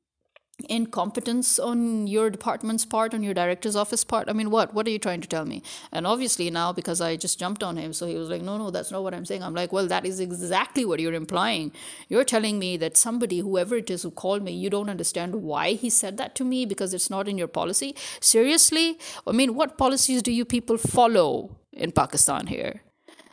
incompetence 0.69 1.59
on 1.59 2.07
your 2.07 2.31
department's 2.31 2.85
part 2.85 3.15
on 3.15 3.23
your 3.23 3.35
director's 3.35 3.75
office 3.77 4.05
part? 4.05 4.29
I 4.29 4.33
mean 4.33 4.51
what 4.51 4.75
what 4.75 4.87
are 4.87 4.91
you 4.91 4.99
trying 4.99 5.21
to 5.23 5.29
tell 5.29 5.45
me? 5.45 5.62
And 5.91 6.07
obviously 6.07 6.51
now 6.51 6.73
because 6.73 7.01
i 7.01 7.17
just 7.17 7.39
jumped 7.39 7.62
on 7.62 7.77
him 7.77 7.93
so 7.93 8.07
he 8.07 8.15
was 8.15 8.29
like 8.29 8.43
no 8.43 8.59
no 8.59 8.71
that's 8.71 8.91
not 8.91 9.03
what 9.03 9.15
i'm 9.15 9.25
saying. 9.25 9.43
I'm 9.43 9.55
like 9.55 9.73
well 9.73 9.87
that 9.87 10.07
is 10.07 10.21
exactly 10.21 10.85
what 10.85 11.01
you're 11.01 11.15
implying. 11.15 11.73
You're 12.09 12.25
telling 12.25 12.59
me 12.59 12.77
that 12.77 12.97
somebody 12.97 13.39
whoever 13.39 13.77
it 13.77 13.91
is 13.91 14.03
who 14.03 14.11
called 14.11 14.43
me 14.43 14.53
you 14.53 14.71
don't 14.71 14.91
understand 14.91 15.37
why 15.37 15.73
he 15.73 15.91
said 15.91 16.17
that 16.19 16.35
to 16.37 16.45
me 16.45 16.65
because 16.67 16.95
it's 16.95 17.11
not 17.11 17.29
in 17.29 17.39
your 17.39 17.49
policy? 17.49 17.95
Seriously? 18.21 18.99
I 19.27 19.33
mean 19.33 19.55
what 19.55 19.79
policies 19.79 20.23
do 20.23 20.33
you 20.33 20.45
people 20.45 20.79
follow 20.79 21.57
in 21.73 21.93
pakistan 21.93 22.47
here? 22.47 22.83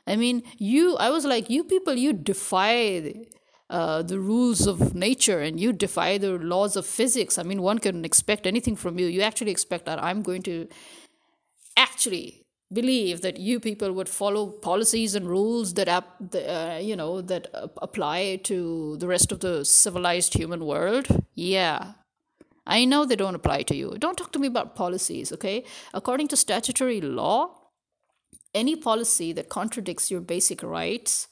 I 0.07 0.15
mean 0.15 0.41
you 0.57 0.95
i 0.97 1.09
was 1.09 1.25
like 1.25 1.49
you 1.49 1.63
people 1.63 1.95
you 1.95 2.13
defy 2.13 3.27
uh, 3.69 4.01
the 4.01 4.19
rules 4.19 4.65
of 4.65 4.95
nature 4.95 5.39
and 5.39 5.59
you 5.59 5.71
defy 5.71 6.17
the 6.17 6.31
laws 6.31 6.75
of 6.75 6.85
physics. 6.85 7.37
I 7.37 7.43
mean, 7.43 7.61
one 7.61 7.79
can 7.79 8.03
expect 8.03 8.47
anything 8.47 8.75
from 8.75 8.97
you. 8.97 9.05
You 9.05 9.21
actually 9.21 9.51
expect 9.51 9.85
that 9.85 10.03
I'm 10.03 10.21
going 10.23 10.41
to 10.43 10.67
actually 11.77 12.45
believe 12.71 13.21
that 13.21 13.37
you 13.37 13.59
people 13.59 13.91
would 13.93 14.09
follow 14.09 14.47
policies 14.47 15.15
and 15.15 15.27
rules 15.27 15.73
that 15.73 15.87
uh, 15.87 16.79
you 16.79 16.95
know 16.95 17.19
that 17.21 17.47
apply 17.77 18.39
to 18.43 18.95
the 18.97 19.07
rest 19.07 19.31
of 19.31 19.39
the 19.39 19.63
civilized 19.65 20.33
human 20.33 20.65
world. 20.65 21.07
Yeah. 21.35 21.93
I 22.67 22.85
know 22.85 23.03
they 23.03 23.15
don't 23.15 23.33
apply 23.33 23.63
to 23.63 23.75
you. 23.75 23.95
Don't 23.97 24.15
talk 24.15 24.31
to 24.33 24.39
me 24.39 24.45
about 24.45 24.75
policies, 24.75 25.31
okay? 25.31 25.63
According 25.91 26.27
to 26.27 26.37
statutory 26.37 27.01
law, 27.01 27.55
any 28.53 28.75
policy 28.75 29.33
that 29.33 29.49
contradicts 29.49 30.11
your 30.11 30.21
basic 30.21 30.61
rights 30.61 31.28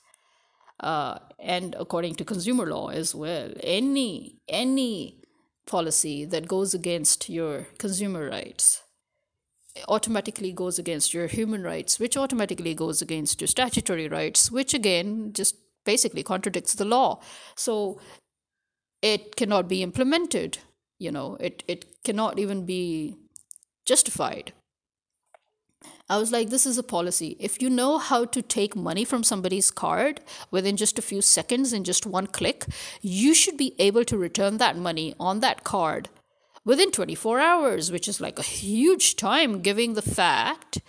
uh, 0.79 1.19
and 1.39 1.75
according 1.79 2.15
to 2.15 2.25
consumer 2.25 2.65
law 2.65 2.87
as 2.89 3.13
well 3.13 3.51
any 3.61 4.39
any 4.47 5.21
policy 5.65 6.25
that 6.25 6.47
goes 6.47 6.73
against 6.73 7.29
your 7.29 7.67
consumer 7.77 8.29
rights 8.29 8.83
automatically 9.87 10.51
goes 10.51 10.79
against 10.79 11.13
your 11.13 11.27
human 11.27 11.63
rights 11.63 11.99
which 11.99 12.17
automatically 12.17 12.73
goes 12.73 13.01
against 13.01 13.41
your 13.41 13.47
statutory 13.47 14.07
rights 14.07 14.51
which 14.51 14.73
again 14.73 15.31
just 15.33 15.55
basically 15.85 16.23
contradicts 16.23 16.73
the 16.73 16.85
law. 16.85 17.19
So 17.55 17.99
it 19.01 19.35
cannot 19.35 19.67
be 19.67 19.83
implemented 19.83 20.57
you 20.99 21.11
know 21.11 21.37
it 21.39 21.63
it 21.67 21.85
cannot 22.03 22.39
even 22.39 22.65
be 22.65 23.15
justified 23.85 24.51
I 26.09 26.17
was 26.17 26.31
like, 26.31 26.49
this 26.49 26.65
is 26.65 26.77
a 26.77 26.83
policy. 26.83 27.35
If 27.37 27.61
you 27.61 27.69
know 27.69 27.97
how 27.97 28.23
to 28.25 28.41
take 28.41 28.75
money 28.75 29.03
from 29.03 29.23
somebody's 29.23 29.71
card 29.71 30.21
within 30.51 30.77
just 30.77 30.97
a 30.97 31.01
few 31.01 31.21
seconds 31.21 31.73
in 31.73 31.83
just 31.83 32.05
one 32.05 32.27
click, 32.27 32.65
you 33.01 33.33
should 33.33 33.57
be 33.57 33.75
able 33.77 34.05
to 34.05 34.17
return 34.17 34.57
that 34.57 34.77
money 34.77 35.13
on 35.19 35.41
that 35.41 35.65
card 35.65 36.07
within 36.63 36.91
24 36.91 37.39
hours, 37.39 37.91
which 37.91 38.07
is 38.07 38.21
like 38.21 38.39
a 38.39 38.43
huge 38.43 39.17
time, 39.17 39.61
given 39.61 39.93
the 39.93 40.01
fact 40.01 40.79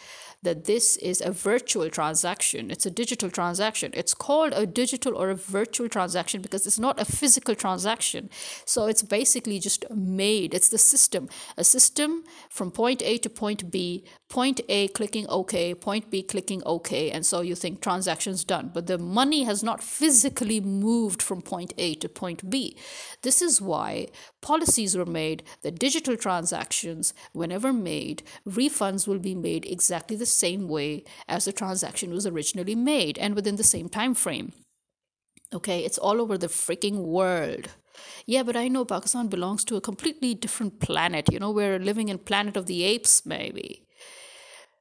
that 0.43 0.65
this 0.67 0.97
is 0.99 1.21
a 1.21 1.33
virtual 1.33 1.91
transaction. 1.91 2.71
It's 2.71 2.87
a 2.87 2.91
digital 2.91 3.31
transaction. 3.31 3.91
It's 3.95 4.15
called 4.15 4.53
a 4.55 4.67
digital 4.67 5.17
or 5.17 5.31
a 5.31 5.35
virtual 5.35 5.89
transaction 5.89 6.43
because 6.43 6.67
it's 6.67 6.79
not 6.79 7.01
a 7.01 7.05
physical 7.05 7.55
transaction. 7.55 8.31
So 8.65 8.87
it's 8.87 9.03
basically 9.03 9.59
just 9.59 9.85
made, 9.91 10.55
it's 10.55 10.69
the 10.69 10.79
system. 10.79 11.29
A 11.57 11.65
system 11.65 12.23
from 12.51 12.71
point 12.71 13.03
A 13.03 13.19
to 13.19 13.31
point 13.31 13.71
B, 13.71 14.05
point 14.29 14.61
A 14.69 14.89
clicking 14.89 15.27
OK, 15.29 15.75
point 15.75 16.11
B 16.11 16.23
clicking 16.23 16.63
OK. 16.67 17.11
And 17.11 17.25
so 17.25 17.41
you 17.41 17.55
think 17.55 17.81
transaction's 17.81 18.45
done. 18.45 18.71
But 18.73 18.87
the 18.87 18.99
money 18.99 19.45
has 19.45 19.63
not 19.63 19.83
physically 19.83 20.61
moved 20.61 21.23
from 21.23 21.41
point 21.43 21.73
A 21.79 21.95
to 21.97 22.09
point 22.09 22.51
B. 22.51 22.77
This 23.23 23.41
is 23.41 23.61
why 23.61 24.09
policies 24.43 24.97
were 24.97 25.07
made 25.07 25.43
that 25.63 25.79
digital 25.79 26.17
transactions, 26.17 27.15
whenever 27.33 27.73
made, 27.73 28.23
refunds 28.47 29.09
will 29.09 29.19
be 29.19 29.35
made 29.35 29.65
exactly 29.67 30.17
the 30.17 30.27
same 30.27 30.69
way 30.69 31.05
as 31.29 31.47
the 31.47 31.53
transaction 31.53 32.11
was 32.11 32.27
originally 32.27 32.75
made 32.75 33.19
and 33.19 33.35
within 33.35 33.57
the 33.57 33.65
same 33.65 33.89
time 33.89 34.15
frame. 34.15 34.53
Okay, 35.55 35.81
it's 35.85 35.97
all 35.99 36.21
over 36.21 36.37
the 36.37 36.49
freaking 36.49 37.05
world. 37.05 37.69
Yeah, 38.27 38.43
but 38.43 38.57
I 38.57 38.69
know 38.69 38.85
Pakistan 38.85 39.29
belongs 39.29 39.65
to 39.65 39.77
a 39.77 39.81
completely 39.81 40.35
different 40.35 40.79
planet. 40.79 41.33
You 41.33 41.41
know, 41.41 41.51
we're 41.51 41.79
living 41.79 42.11
in 42.11 42.19
planet 42.19 42.57
of 42.57 42.67
the 42.67 42.85
apes, 42.85 43.25
maybe. 43.25 43.88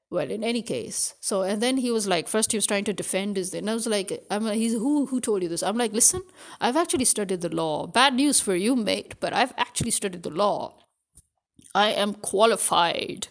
Well, 0.10 0.32
in 0.32 0.42
any 0.42 0.62
case, 0.62 1.16
so 1.20 1.42
and 1.42 1.62
then 1.62 1.78
he 1.78 1.92
was 1.92 2.08
like, 2.08 2.30
first 2.30 2.54
he 2.54 2.58
was 2.58 2.66
trying 2.66 2.86
to 2.86 2.94
defend 2.94 3.36
his, 3.36 3.54
and 3.54 3.70
I 3.70 3.74
was 3.74 3.88
like, 3.88 4.24
I'm 4.32 4.46
like, 4.46 4.56
he's 4.56 4.74
who 4.74 5.06
who 5.08 5.20
told 5.20 5.44
you 5.44 5.50
this? 5.50 5.62
I'm 5.62 5.78
like, 5.78 5.92
listen, 5.92 6.22
I've 6.62 6.78
actually 6.78 7.04
studied 7.04 7.42
the 7.42 7.50
law. 7.50 7.88
Bad 7.88 8.14
news 8.14 8.40
for 8.40 8.56
you, 8.56 8.76
mate, 8.76 9.16
but 9.20 9.34
I've 9.34 9.54
actually 9.58 9.92
studied 9.92 10.24
the 10.24 10.30
law. 10.30 10.80
I 11.76 11.90
am 11.90 12.14
qualified 12.14 13.28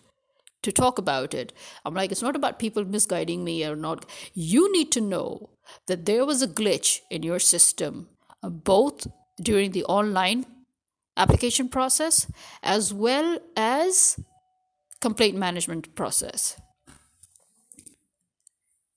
to 0.62 0.70
talk 0.70 0.98
about 0.98 1.32
it. 1.32 1.54
I'm 1.84 1.94
like, 1.94 2.12
it's 2.12 2.22
not 2.22 2.36
about 2.36 2.58
people 2.58 2.84
misguiding 2.84 3.42
me 3.42 3.64
or 3.64 3.76
not. 3.76 4.04
You 4.34 4.70
need 4.72 4.92
to 4.92 5.00
know 5.00 5.50
that 5.86 6.04
there 6.04 6.26
was 6.26 6.42
a 6.42 6.48
glitch 6.48 7.00
in 7.10 7.22
your 7.22 7.38
system, 7.38 8.08
uh, 8.42 8.50
both 8.50 9.06
during 9.40 9.70
the 9.70 9.84
online 9.84 10.44
application 11.16 11.68
process 11.68 12.30
as 12.62 12.92
well 12.92 13.38
as 13.56 14.20
complaint 15.00 15.36
management 15.36 15.94
process. 15.94 16.60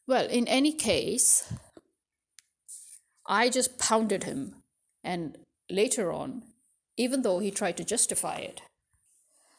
Well, 0.09 0.25
in 0.25 0.47
any 0.47 0.71
case, 0.71 1.53
I 3.27 3.47
just 3.47 3.77
pounded 3.77 4.23
him, 4.23 4.55
and 5.03 5.37
later 5.69 6.11
on, 6.11 6.45
even 6.97 7.21
though 7.21 7.37
he 7.37 7.51
tried 7.51 7.77
to 7.77 7.83
justify 7.83 8.37
it, 8.37 8.63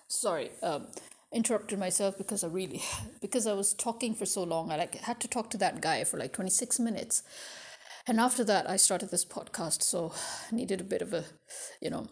sorry, 0.08 0.50
um, 0.60 0.88
interrupted 1.32 1.78
myself 1.78 2.18
because 2.18 2.42
I 2.42 2.48
really 2.48 2.82
because 3.20 3.46
I 3.46 3.52
was 3.52 3.72
talking 3.72 4.12
for 4.12 4.26
so 4.26 4.42
long. 4.42 4.72
I 4.72 4.76
like 4.76 4.96
had 4.96 5.20
to 5.20 5.28
talk 5.28 5.50
to 5.50 5.58
that 5.58 5.80
guy 5.80 6.02
for 6.02 6.18
like 6.18 6.32
26 6.32 6.80
minutes. 6.80 7.22
And 8.08 8.18
after 8.18 8.42
that 8.42 8.68
I 8.68 8.74
started 8.74 9.12
this 9.12 9.24
podcast, 9.24 9.84
so 9.84 10.12
needed 10.50 10.80
a 10.80 10.90
bit 10.92 11.00
of 11.00 11.14
a, 11.14 11.26
you 11.80 11.90
know, 11.90 12.08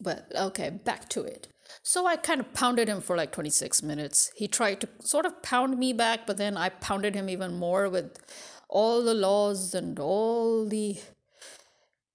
but 0.00 0.30
okay, 0.32 0.70
back 0.70 1.08
to 1.08 1.24
it. 1.24 1.48
So 1.82 2.06
I 2.06 2.16
kind 2.16 2.40
of 2.40 2.52
pounded 2.52 2.88
him 2.88 3.00
for 3.00 3.16
like 3.16 3.32
26 3.32 3.82
minutes. 3.82 4.30
He 4.36 4.48
tried 4.48 4.80
to 4.80 4.88
sort 5.00 5.26
of 5.26 5.42
pound 5.42 5.78
me 5.78 5.92
back, 5.92 6.26
but 6.26 6.36
then 6.36 6.56
I 6.56 6.68
pounded 6.68 7.14
him 7.14 7.28
even 7.28 7.56
more 7.56 7.88
with 7.88 8.18
all 8.68 9.02
the 9.02 9.14
laws 9.14 9.74
and 9.74 9.98
all 9.98 10.66
the 10.66 10.98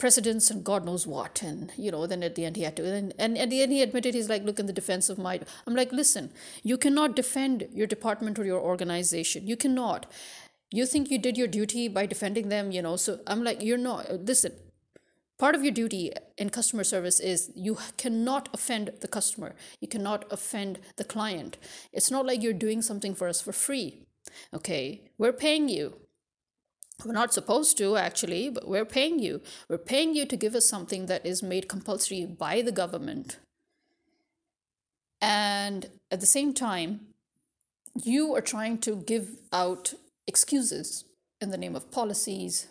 precedents 0.01 0.49
and 0.49 0.63
God 0.63 0.83
knows 0.83 1.05
what. 1.05 1.41
And, 1.41 1.71
you 1.77 1.91
know, 1.91 2.07
then 2.07 2.23
at 2.23 2.35
the 2.35 2.43
end 2.43 2.57
he 2.57 2.63
had 2.63 2.75
to, 2.77 2.85
and, 2.85 3.13
and 3.17 3.37
at 3.37 3.49
the 3.49 3.61
end 3.61 3.71
he 3.71 3.81
admitted, 3.81 4.15
he's 4.15 4.29
like, 4.29 4.43
look, 4.43 4.59
in 4.59 4.65
the 4.65 4.73
defense 4.73 5.09
of 5.09 5.17
my, 5.17 5.39
I'm 5.65 5.75
like, 5.75 5.91
listen, 5.91 6.31
you 6.63 6.77
cannot 6.77 7.15
defend 7.15 7.67
your 7.71 7.87
department 7.87 8.39
or 8.39 8.43
your 8.43 8.59
organization. 8.59 9.47
You 9.47 9.55
cannot. 9.55 10.11
You 10.71 10.85
think 10.85 11.11
you 11.11 11.19
did 11.19 11.37
your 11.37 11.47
duty 11.47 11.87
by 11.87 12.05
defending 12.05 12.49
them, 12.49 12.71
you 12.71 12.81
know, 12.81 12.95
so 12.95 13.19
I'm 13.27 13.43
like, 13.43 13.61
you're 13.61 13.77
not, 13.77 14.11
listen, 14.25 14.53
part 15.41 15.55
of 15.55 15.63
your 15.63 15.71
duty 15.71 16.11
in 16.37 16.51
customer 16.51 16.83
service 16.83 17.19
is 17.19 17.51
you 17.55 17.75
cannot 17.97 18.47
offend 18.53 18.91
the 19.01 19.07
customer. 19.07 19.55
You 19.79 19.87
cannot 19.87 20.23
offend 20.29 20.77
the 20.97 21.03
client. 21.03 21.57
It's 21.91 22.11
not 22.11 22.27
like 22.27 22.43
you're 22.43 22.65
doing 22.67 22.83
something 22.83 23.15
for 23.15 23.27
us 23.27 23.41
for 23.41 23.51
free. 23.51 24.03
Okay, 24.53 25.01
we're 25.17 25.33
paying 25.33 25.67
you. 25.67 25.95
We're 27.03 27.13
not 27.13 27.33
supposed 27.33 27.75
to 27.79 27.97
actually, 27.97 28.51
but 28.51 28.67
we're 28.67 28.85
paying 28.85 29.17
you. 29.17 29.41
We're 29.67 29.79
paying 29.93 30.13
you 30.13 30.27
to 30.27 30.37
give 30.37 30.53
us 30.53 30.69
something 30.69 31.07
that 31.07 31.25
is 31.25 31.41
made 31.41 31.67
compulsory 31.67 32.23
by 32.27 32.61
the 32.61 32.71
government. 32.71 33.39
And 35.19 35.89
at 36.11 36.19
the 36.19 36.33
same 36.37 36.53
time, 36.53 36.91
you 38.03 38.35
are 38.35 38.41
trying 38.53 38.77
to 38.85 38.95
give 38.95 39.37
out 39.51 39.95
excuses 40.27 41.05
in 41.41 41.49
the 41.49 41.57
name 41.57 41.75
of 41.75 41.89
policies, 41.89 42.67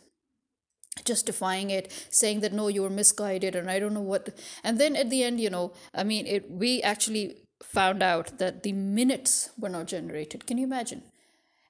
justifying 1.04 1.70
it, 1.70 1.92
saying 2.10 2.40
that 2.40 2.52
no, 2.52 2.68
you 2.68 2.82
were 2.82 2.90
misguided, 2.90 3.54
and 3.54 3.70
I 3.70 3.78
don't 3.78 3.94
know 3.94 4.00
what. 4.00 4.30
And 4.64 4.78
then 4.78 4.96
at 4.96 5.10
the 5.10 5.22
end, 5.22 5.40
you 5.40 5.50
know, 5.50 5.72
I 5.94 6.04
mean, 6.04 6.26
it, 6.26 6.50
we 6.50 6.82
actually 6.82 7.36
found 7.62 8.02
out 8.02 8.38
that 8.38 8.62
the 8.62 8.72
minutes 8.72 9.50
were 9.58 9.68
not 9.68 9.86
generated. 9.86 10.46
Can 10.46 10.58
you 10.58 10.64
imagine? 10.64 11.02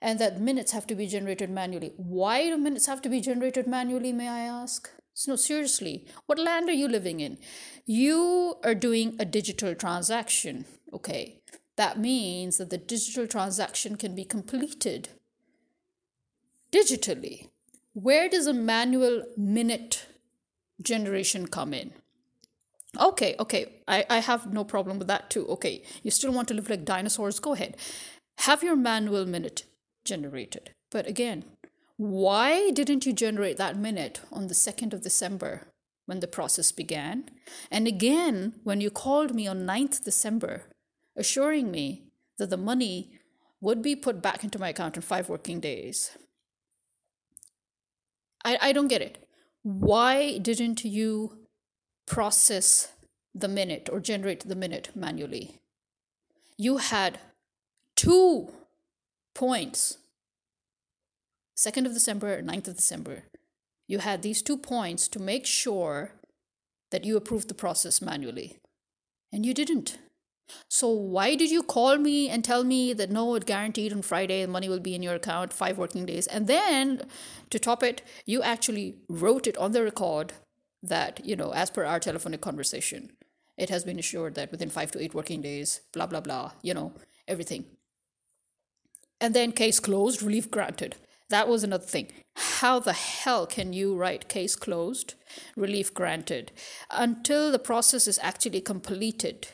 and 0.01 0.19
that 0.19 0.41
minutes 0.41 0.73
have 0.73 0.87
to 0.87 0.95
be 0.95 1.07
generated 1.07 1.51
manually. 1.51 1.93
Why 1.97 2.45
do 2.45 2.57
minutes 2.57 2.87
have 2.87 3.03
to 3.03 3.09
be 3.09 3.21
generated 3.21 3.67
manually, 3.67 4.13
may 4.13 4.29
I 4.29 4.41
ask? 4.41 4.91
No, 5.29 5.37
seriously, 5.37 6.07
what 6.27 6.39
land 6.39 6.69
are 6.71 6.75
you 6.75 6.89
living 6.89 7.21
in? 7.21 7.37
You 7.85 8.57
are 8.65 8.75
doing 8.75 9.17
a 9.19 9.27
digital 9.27 9.75
transaction, 9.75 10.65
okay? 10.95 11.43
That 11.77 11.99
means 11.99 12.57
that 12.57 12.71
the 12.71 12.79
digital 12.79 13.27
transaction 13.27 13.97
can 13.97 14.15
be 14.15 14.25
completed 14.25 15.11
digitally. 16.73 17.50
Where 17.93 18.29
does 18.29 18.47
a 18.47 18.53
manual 18.53 19.25
minute 19.37 20.07
generation 20.83 21.47
come 21.47 21.75
in? 21.75 21.93
Okay, 22.99 23.37
okay, 23.39 23.67
I, 23.87 24.05
I 24.11 24.19
have 24.19 24.53
no 24.53 24.65
problem 24.65 24.99
with 24.99 25.09
that 25.09 25.31
too. 25.31 25.47
Okay, 25.49 25.83
you 26.03 26.11
still 26.11 26.33
want 26.33 26.49
to 26.49 26.55
live 26.55 26.69
like 26.69 26.85
dinosaurs? 26.85 27.39
Go 27.39 27.53
ahead. 27.53 27.77
Have 28.39 28.63
your 28.63 28.77
manual 28.77 29.27
minute 29.27 29.65
generated. 30.05 30.71
But 30.91 31.07
again, 31.07 31.45
why 31.97 32.71
didn't 32.71 33.07
you 33.07 33.13
generate 33.13 33.59
that 33.59 33.77
minute 33.77 34.21
on 34.33 34.47
the 34.47 34.55
2nd 34.55 34.93
of 34.93 35.03
December 35.03 35.69
when 36.07 36.21
the 36.21 36.27
process 36.27 36.73
began? 36.73 37.31
And 37.71 37.87
again, 37.87 38.55
when 38.65 38.81
you 38.81 38.91
called 38.91 39.35
me 39.35 39.47
on 39.47 39.67
9th 39.67 40.03
December, 40.03 40.65
assuring 41.17 41.71
me 41.71 42.05
that 42.39 42.51
the 42.51 42.57
money 42.57 43.21
would 43.61 43.83
be 43.83 43.95
put 43.95 44.23
back 44.23 44.43
into 44.43 44.59
my 44.59 44.71
account 44.71 44.97
in 44.97 45.03
five 45.03 45.29
working 45.29 45.61
days. 45.61 46.17
I, 48.45 48.59
I 48.61 48.73
don't 48.73 48.89
get 48.89 49.03
it. 49.03 49.27
Why 49.63 50.39
didn't 50.39 50.85
you 50.85 51.41
process 52.07 52.93
the 53.35 53.49
minute 53.49 53.89
or 53.91 54.01
generate 54.01 54.49
the 54.49 54.57
minute 54.57 54.91
manually. 54.95 55.61
You 56.59 56.79
had 56.79 57.19
two 57.97 58.51
points 59.35 59.99
2nd 61.57 61.87
of 61.87 61.95
December, 61.95 62.43
9th 62.43 62.69
of 62.69 62.77
December. 62.77 63.25
You 63.87 63.99
had 63.99 64.23
these 64.23 64.43
two 64.43 64.57
points 64.57 65.09
to 65.09 65.19
make 65.21 65.47
sure 65.47 66.13
that 66.91 67.05
you 67.05 67.17
approved 67.17 67.49
the 67.49 67.55
process 67.55 68.01
manually. 68.01 68.59
And 69.33 69.45
you 69.45 69.53
didn't. 69.55 69.99
So 70.69 70.89
why 70.91 71.35
did 71.35 71.51
you 71.51 71.63
call 71.63 71.99
me 71.99 72.29
and 72.29 72.45
tell 72.45 72.65
me 72.65 72.93
that 72.93 73.11
no, 73.11 73.35
it 73.35 73.47
guaranteed 73.47 73.93
on 73.93 74.03
Friday 74.03 74.43
the 74.43 74.49
money 74.49 74.69
will 74.69 74.81
be 74.81 74.95
in 74.95 75.03
your 75.03 75.15
account 75.15 75.53
five 75.53 75.79
working 75.79 76.07
days? 76.07 76.27
And 76.27 76.47
then 76.47 77.03
to 77.51 77.59
top 77.59 77.83
it, 77.83 78.03
you 78.27 78.43
actually 78.43 78.97
wrote 79.09 79.47
it 79.47 79.57
on 79.59 79.73
the 79.73 79.83
record 79.83 80.33
that, 80.83 81.25
you 81.25 81.37
know, 81.37 81.53
as 81.53 81.71
per 81.71 81.85
our 81.85 82.01
telephonic 82.01 82.41
conversation, 82.41 83.13
it 83.57 83.69
has 83.69 83.85
been 83.85 83.99
assured 83.99 84.35
that 84.37 84.51
within 84.51 84.71
five 84.71 84.91
to 84.93 85.01
eight 85.01 85.15
working 85.15 85.43
days, 85.43 85.81
blah, 85.93 86.07
blah, 86.07 86.21
blah, 86.21 86.53
you 86.63 86.73
know, 86.73 86.93
everything. 87.29 87.67
And 89.21 89.35
then 89.35 89.53
case 89.53 89.81
closed, 89.81 90.23
relief 90.23 90.51
granted. 90.51 90.97
That 91.29 91.47
was 91.47 91.63
another 91.63 91.85
thing. 91.85 92.09
How 92.37 92.81
the 92.81 92.93
hell 92.93 93.47
can 93.47 93.73
you 93.73 93.95
write 93.97 94.29
case 94.29 94.57
closed, 94.57 95.15
relief 95.57 95.93
granted, 95.95 96.53
until 96.91 97.53
the 97.53 97.59
process 97.59 98.09
is 98.09 98.19
actually 98.23 98.63
completed? 98.63 99.49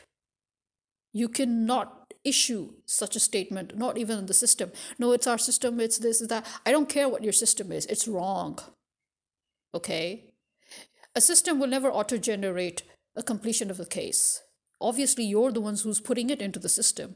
You 1.13 1.29
cannot 1.29 2.13
issue 2.23 2.73
such 2.85 3.15
a 3.15 3.19
statement, 3.19 3.77
not 3.77 3.97
even 3.97 4.19
in 4.19 4.25
the 4.25 4.33
system. 4.33 4.71
No, 4.99 5.13
it's 5.13 5.27
our 5.27 5.37
system, 5.37 5.79
it's 5.79 5.97
this, 5.97 6.21
it's 6.21 6.29
that. 6.29 6.45
I 6.65 6.71
don't 6.71 6.89
care 6.89 7.09
what 7.09 7.23
your 7.23 7.33
system 7.33 7.71
is, 7.71 7.85
it's 7.85 8.07
wrong. 8.07 8.59
Okay? 9.73 10.33
A 11.15 11.21
system 11.21 11.59
will 11.59 11.67
never 11.67 11.89
auto 11.89 12.17
generate 12.17 12.83
a 13.15 13.23
completion 13.23 13.71
of 13.71 13.79
a 13.79 13.85
case. 13.85 14.41
Obviously, 14.79 15.23
you're 15.23 15.51
the 15.51 15.61
ones 15.61 15.81
who's 15.81 15.99
putting 15.99 16.29
it 16.29 16.41
into 16.41 16.59
the 16.59 16.69
system. 16.69 17.15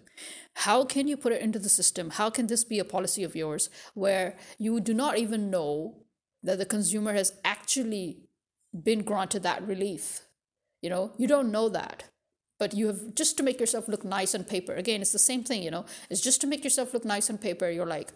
How 0.56 0.84
can 0.84 1.08
you 1.08 1.16
put 1.16 1.34
it 1.34 1.42
into 1.42 1.60
the 1.60 1.70
system? 1.70 2.10
How 2.12 2.32
can 2.32 2.48
this 2.48 2.64
be 2.64 2.80
a 2.80 2.86
policy 2.86 3.24
of 3.24 3.36
yours 3.36 3.70
where 3.94 4.36
you 4.58 4.80
do 4.80 4.96
not 4.96 5.20
even 5.20 5.52
know 5.52 5.98
that 6.42 6.58
the 6.58 6.66
consumer 6.66 7.14
has 7.14 7.34
actually 7.46 8.18
been 8.74 9.04
granted 9.04 9.44
that 9.44 9.68
relief? 9.68 10.22
You 10.82 10.90
know, 10.90 11.12
you 11.18 11.28
don't 11.28 11.52
know 11.52 11.70
that. 11.70 12.06
But 12.62 12.76
you 12.76 12.86
have 12.86 13.16
just 13.16 13.38
to 13.38 13.44
make 13.44 13.60
yourself 13.60 13.88
look 13.88 14.06
nice 14.06 14.36
on 14.36 14.44
paper. 14.44 14.76
Again, 14.76 15.02
it's 15.02 15.12
the 15.12 15.18
same 15.18 15.44
thing, 15.44 15.64
you 15.64 15.72
know, 15.72 15.84
it's 16.12 16.22
just 16.22 16.42
to 16.42 16.48
make 16.48 16.64
yourself 16.64 16.94
look 16.94 17.04
nice 17.04 17.28
on 17.28 17.40
paper. 17.40 17.68
You're 17.72 17.88
like, 17.88 18.12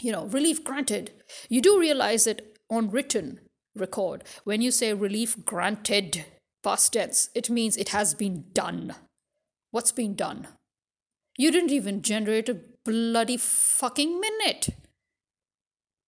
you 0.00 0.10
know, 0.10 0.24
relief 0.24 0.64
granted. 0.64 1.10
You 1.50 1.60
do 1.60 1.78
realize 1.78 2.24
that 2.24 2.56
on 2.70 2.90
written, 2.90 3.40
record. 3.76 4.24
When 4.44 4.62
you 4.62 4.70
say 4.70 4.94
relief 4.94 5.44
granted, 5.44 6.24
past 6.64 6.94
tense, 6.94 7.28
it 7.34 7.50
means 7.50 7.76
it 7.76 7.90
has 7.90 8.14
been 8.14 8.46
done. 8.54 8.94
What's 9.70 9.92
been 9.92 10.14
done? 10.14 10.48
You 11.36 11.52
didn't 11.52 11.70
even 11.70 12.00
generate 12.00 12.48
a 12.48 12.60
bloody 12.86 13.36
fucking 13.36 14.18
minute. 14.18 14.70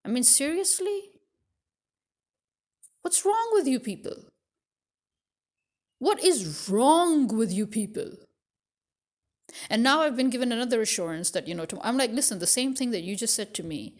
I 0.03 0.07
mean, 0.09 0.23
seriously? 0.23 1.11
What's 3.03 3.23
wrong 3.23 3.51
with 3.53 3.67
you 3.67 3.79
people? 3.79 4.30
What 6.01 6.23
is 6.23 6.67
wrong 6.67 7.27
with 7.27 7.51
you 7.53 7.67
people? 7.67 8.13
And 9.69 9.83
now 9.83 10.01
I've 10.01 10.17
been 10.17 10.31
given 10.31 10.51
another 10.51 10.81
assurance 10.81 11.29
that, 11.29 11.47
you 11.47 11.53
know, 11.53 11.67
I'm 11.81 11.95
like, 11.95 12.11
listen, 12.11 12.39
the 12.39 12.47
same 12.47 12.73
thing 12.73 12.89
that 12.89 13.03
you 13.03 13.15
just 13.15 13.35
said 13.35 13.53
to 13.53 13.63
me. 13.63 13.93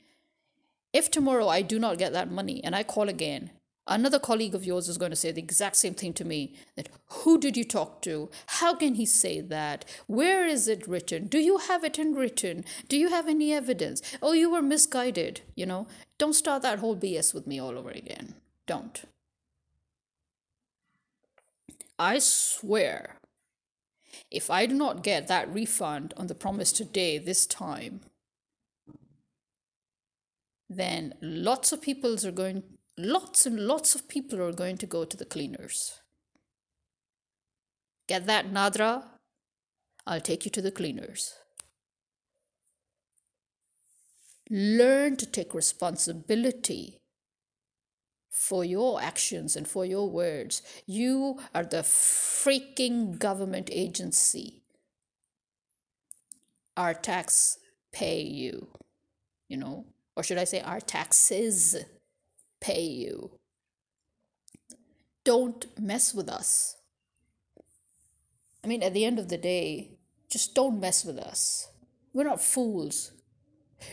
If 0.93 1.11
tomorrow 1.11 1.47
I 1.47 1.61
do 1.61 1.77
not 1.77 1.99
get 1.99 2.11
that 2.13 2.31
money 2.31 2.59
and 2.63 2.75
I 2.75 2.81
call 2.81 3.07
again, 3.07 3.51
Another 3.87 4.19
colleague 4.19 4.55
of 4.55 4.65
yours 4.65 4.87
is 4.89 4.97
going 4.97 5.11
to 5.11 5.15
say 5.15 5.31
the 5.31 5.41
exact 5.41 5.75
same 5.75 5.93
thing 5.93 6.13
to 6.13 6.25
me 6.25 6.55
that 6.75 6.89
who 7.07 7.39
did 7.39 7.57
you 7.57 7.63
talk 7.63 8.01
to? 8.03 8.29
How 8.45 8.73
can 8.73 8.95
he 8.95 9.05
say 9.05 9.41
that? 9.41 9.85
Where 10.07 10.47
is 10.47 10.67
it 10.67 10.87
written? 10.87 11.27
Do 11.27 11.39
you 11.39 11.57
have 11.57 11.83
it 11.83 11.99
in 11.99 12.15
written? 12.15 12.63
Do 12.87 12.97
you 12.97 13.09
have 13.09 13.27
any 13.27 13.53
evidence? 13.53 14.01
Oh, 14.21 14.33
you 14.33 14.49
were 14.51 14.61
misguided, 14.61 15.41
you 15.55 15.65
know? 15.65 15.87
Don't 16.19 16.33
start 16.33 16.61
that 16.61 16.79
whole 16.79 16.95
BS 16.95 17.33
with 17.33 17.45
me 17.45 17.59
all 17.59 17.77
over 17.77 17.89
again. 17.89 18.35
Don't. 18.65 19.03
I 22.01 22.17
swear, 22.17 23.19
if 24.31 24.49
I 24.49 24.65
do 24.65 24.73
not 24.73 25.03
get 25.03 25.27
that 25.27 25.53
refund 25.53 26.15
on 26.17 26.25
the 26.25 26.33
promised 26.33 26.91
day 26.91 27.19
this 27.19 27.45
time, 27.45 28.01
then 30.67 31.13
lots 31.21 31.71
of 31.71 31.79
people 31.79 32.17
are 32.25 32.31
going 32.31 32.63
lots 32.97 33.45
and 33.45 33.67
lots 33.67 33.93
of 33.93 34.07
people 34.07 34.41
are 34.41 34.51
going 34.51 34.77
to 34.77 34.87
go 34.87 35.05
to 35.05 35.15
the 35.15 35.25
cleaners. 35.25 36.01
Get 38.07 38.25
that, 38.25 38.51
Nadra? 38.51 39.03
I'll 40.07 40.21
take 40.21 40.43
you 40.43 40.49
to 40.51 40.61
the 40.61 40.71
cleaners. 40.71 41.35
Learn 44.49 45.17
to 45.17 45.27
take 45.27 45.53
responsibility 45.53 47.00
for 48.31 48.63
your 48.63 49.01
actions 49.01 49.55
and 49.55 49.67
for 49.67 49.85
your 49.85 50.09
words. 50.09 50.61
You 50.87 51.39
are 51.53 51.63
the 51.63 51.83
freaking 51.83 53.19
government 53.19 53.69
agency. 53.71 54.63
Our 56.77 56.93
tax 56.93 57.59
pay 57.91 58.21
you, 58.21 58.69
you 59.49 59.57
know, 59.57 59.85
or 60.15 60.23
should 60.23 60.37
I 60.37 60.45
say 60.45 60.61
our 60.61 60.79
taxes 60.79 61.75
pay 62.61 62.83
you. 62.83 63.37
Don't 65.25 65.67
mess 65.79 66.13
with 66.13 66.29
us. 66.29 66.77
I 68.63 68.67
mean, 68.67 68.81
at 68.81 68.93
the 68.93 69.05
end 69.05 69.19
of 69.19 69.27
the 69.27 69.37
day, 69.37 69.97
just 70.29 70.55
don't 70.55 70.79
mess 70.79 71.03
with 71.03 71.17
us. 71.19 71.67
We're 72.13 72.23
not 72.23 72.41
fools. 72.41 73.11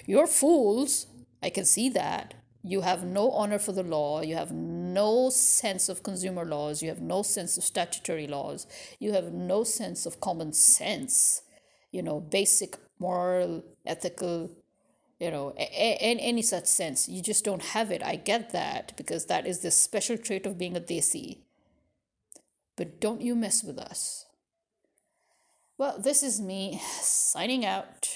You're 0.06 0.26
fools. 0.26 1.06
I 1.42 1.50
can 1.50 1.64
see 1.64 1.88
that. 1.90 2.34
You 2.68 2.82
have 2.82 3.02
no 3.02 3.30
honor 3.30 3.58
for 3.58 3.72
the 3.72 3.82
law. 3.82 4.20
You 4.20 4.36
have 4.36 4.52
no 4.52 5.30
sense 5.30 5.88
of 5.88 6.02
consumer 6.02 6.44
laws. 6.44 6.82
You 6.82 6.90
have 6.90 7.00
no 7.00 7.22
sense 7.22 7.56
of 7.56 7.64
statutory 7.64 8.26
laws. 8.26 8.66
You 8.98 9.12
have 9.12 9.32
no 9.32 9.64
sense 9.64 10.04
of 10.04 10.20
common 10.20 10.52
sense, 10.52 11.40
you 11.90 12.02
know, 12.02 12.20
basic 12.20 12.76
moral, 12.98 13.64
ethical 13.86 14.50
you 15.18 15.30
know 15.30 15.50
in 15.52 16.18
any 16.20 16.42
such 16.42 16.66
sense 16.66 17.08
you 17.08 17.20
just 17.20 17.44
don't 17.44 17.62
have 17.74 17.90
it 17.90 18.02
i 18.04 18.14
get 18.14 18.50
that 18.50 18.96
because 18.96 19.26
that 19.26 19.46
is 19.46 19.60
the 19.60 19.70
special 19.70 20.16
trait 20.16 20.46
of 20.46 20.56
being 20.56 20.76
a 20.76 20.80
desi 20.80 21.38
but 22.76 23.00
don't 23.00 23.20
you 23.20 23.34
mess 23.34 23.64
with 23.64 23.78
us 23.78 24.26
well 25.76 25.98
this 25.98 26.22
is 26.22 26.40
me 26.40 26.80
signing 27.00 27.64
out 27.64 28.08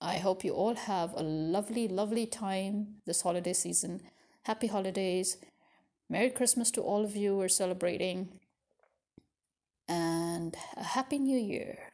i 0.00 0.18
hope 0.18 0.44
you 0.44 0.52
all 0.52 0.74
have 0.74 1.12
a 1.14 1.22
lovely 1.22 1.88
lovely 1.88 2.26
time 2.26 2.96
this 3.06 3.22
holiday 3.22 3.52
season. 3.52 4.00
Happy 4.44 4.66
holidays. 4.66 5.36
Merry 6.08 6.30
christmas 6.30 6.70
to 6.72 6.80
all 6.80 7.04
of 7.04 7.16
you. 7.16 7.34
Who 7.34 7.40
are 7.42 7.48
celebrating. 7.48 8.28
And 9.88 10.56
a 10.76 10.84
happy 10.84 11.18
new 11.18 11.38
year 11.38 11.87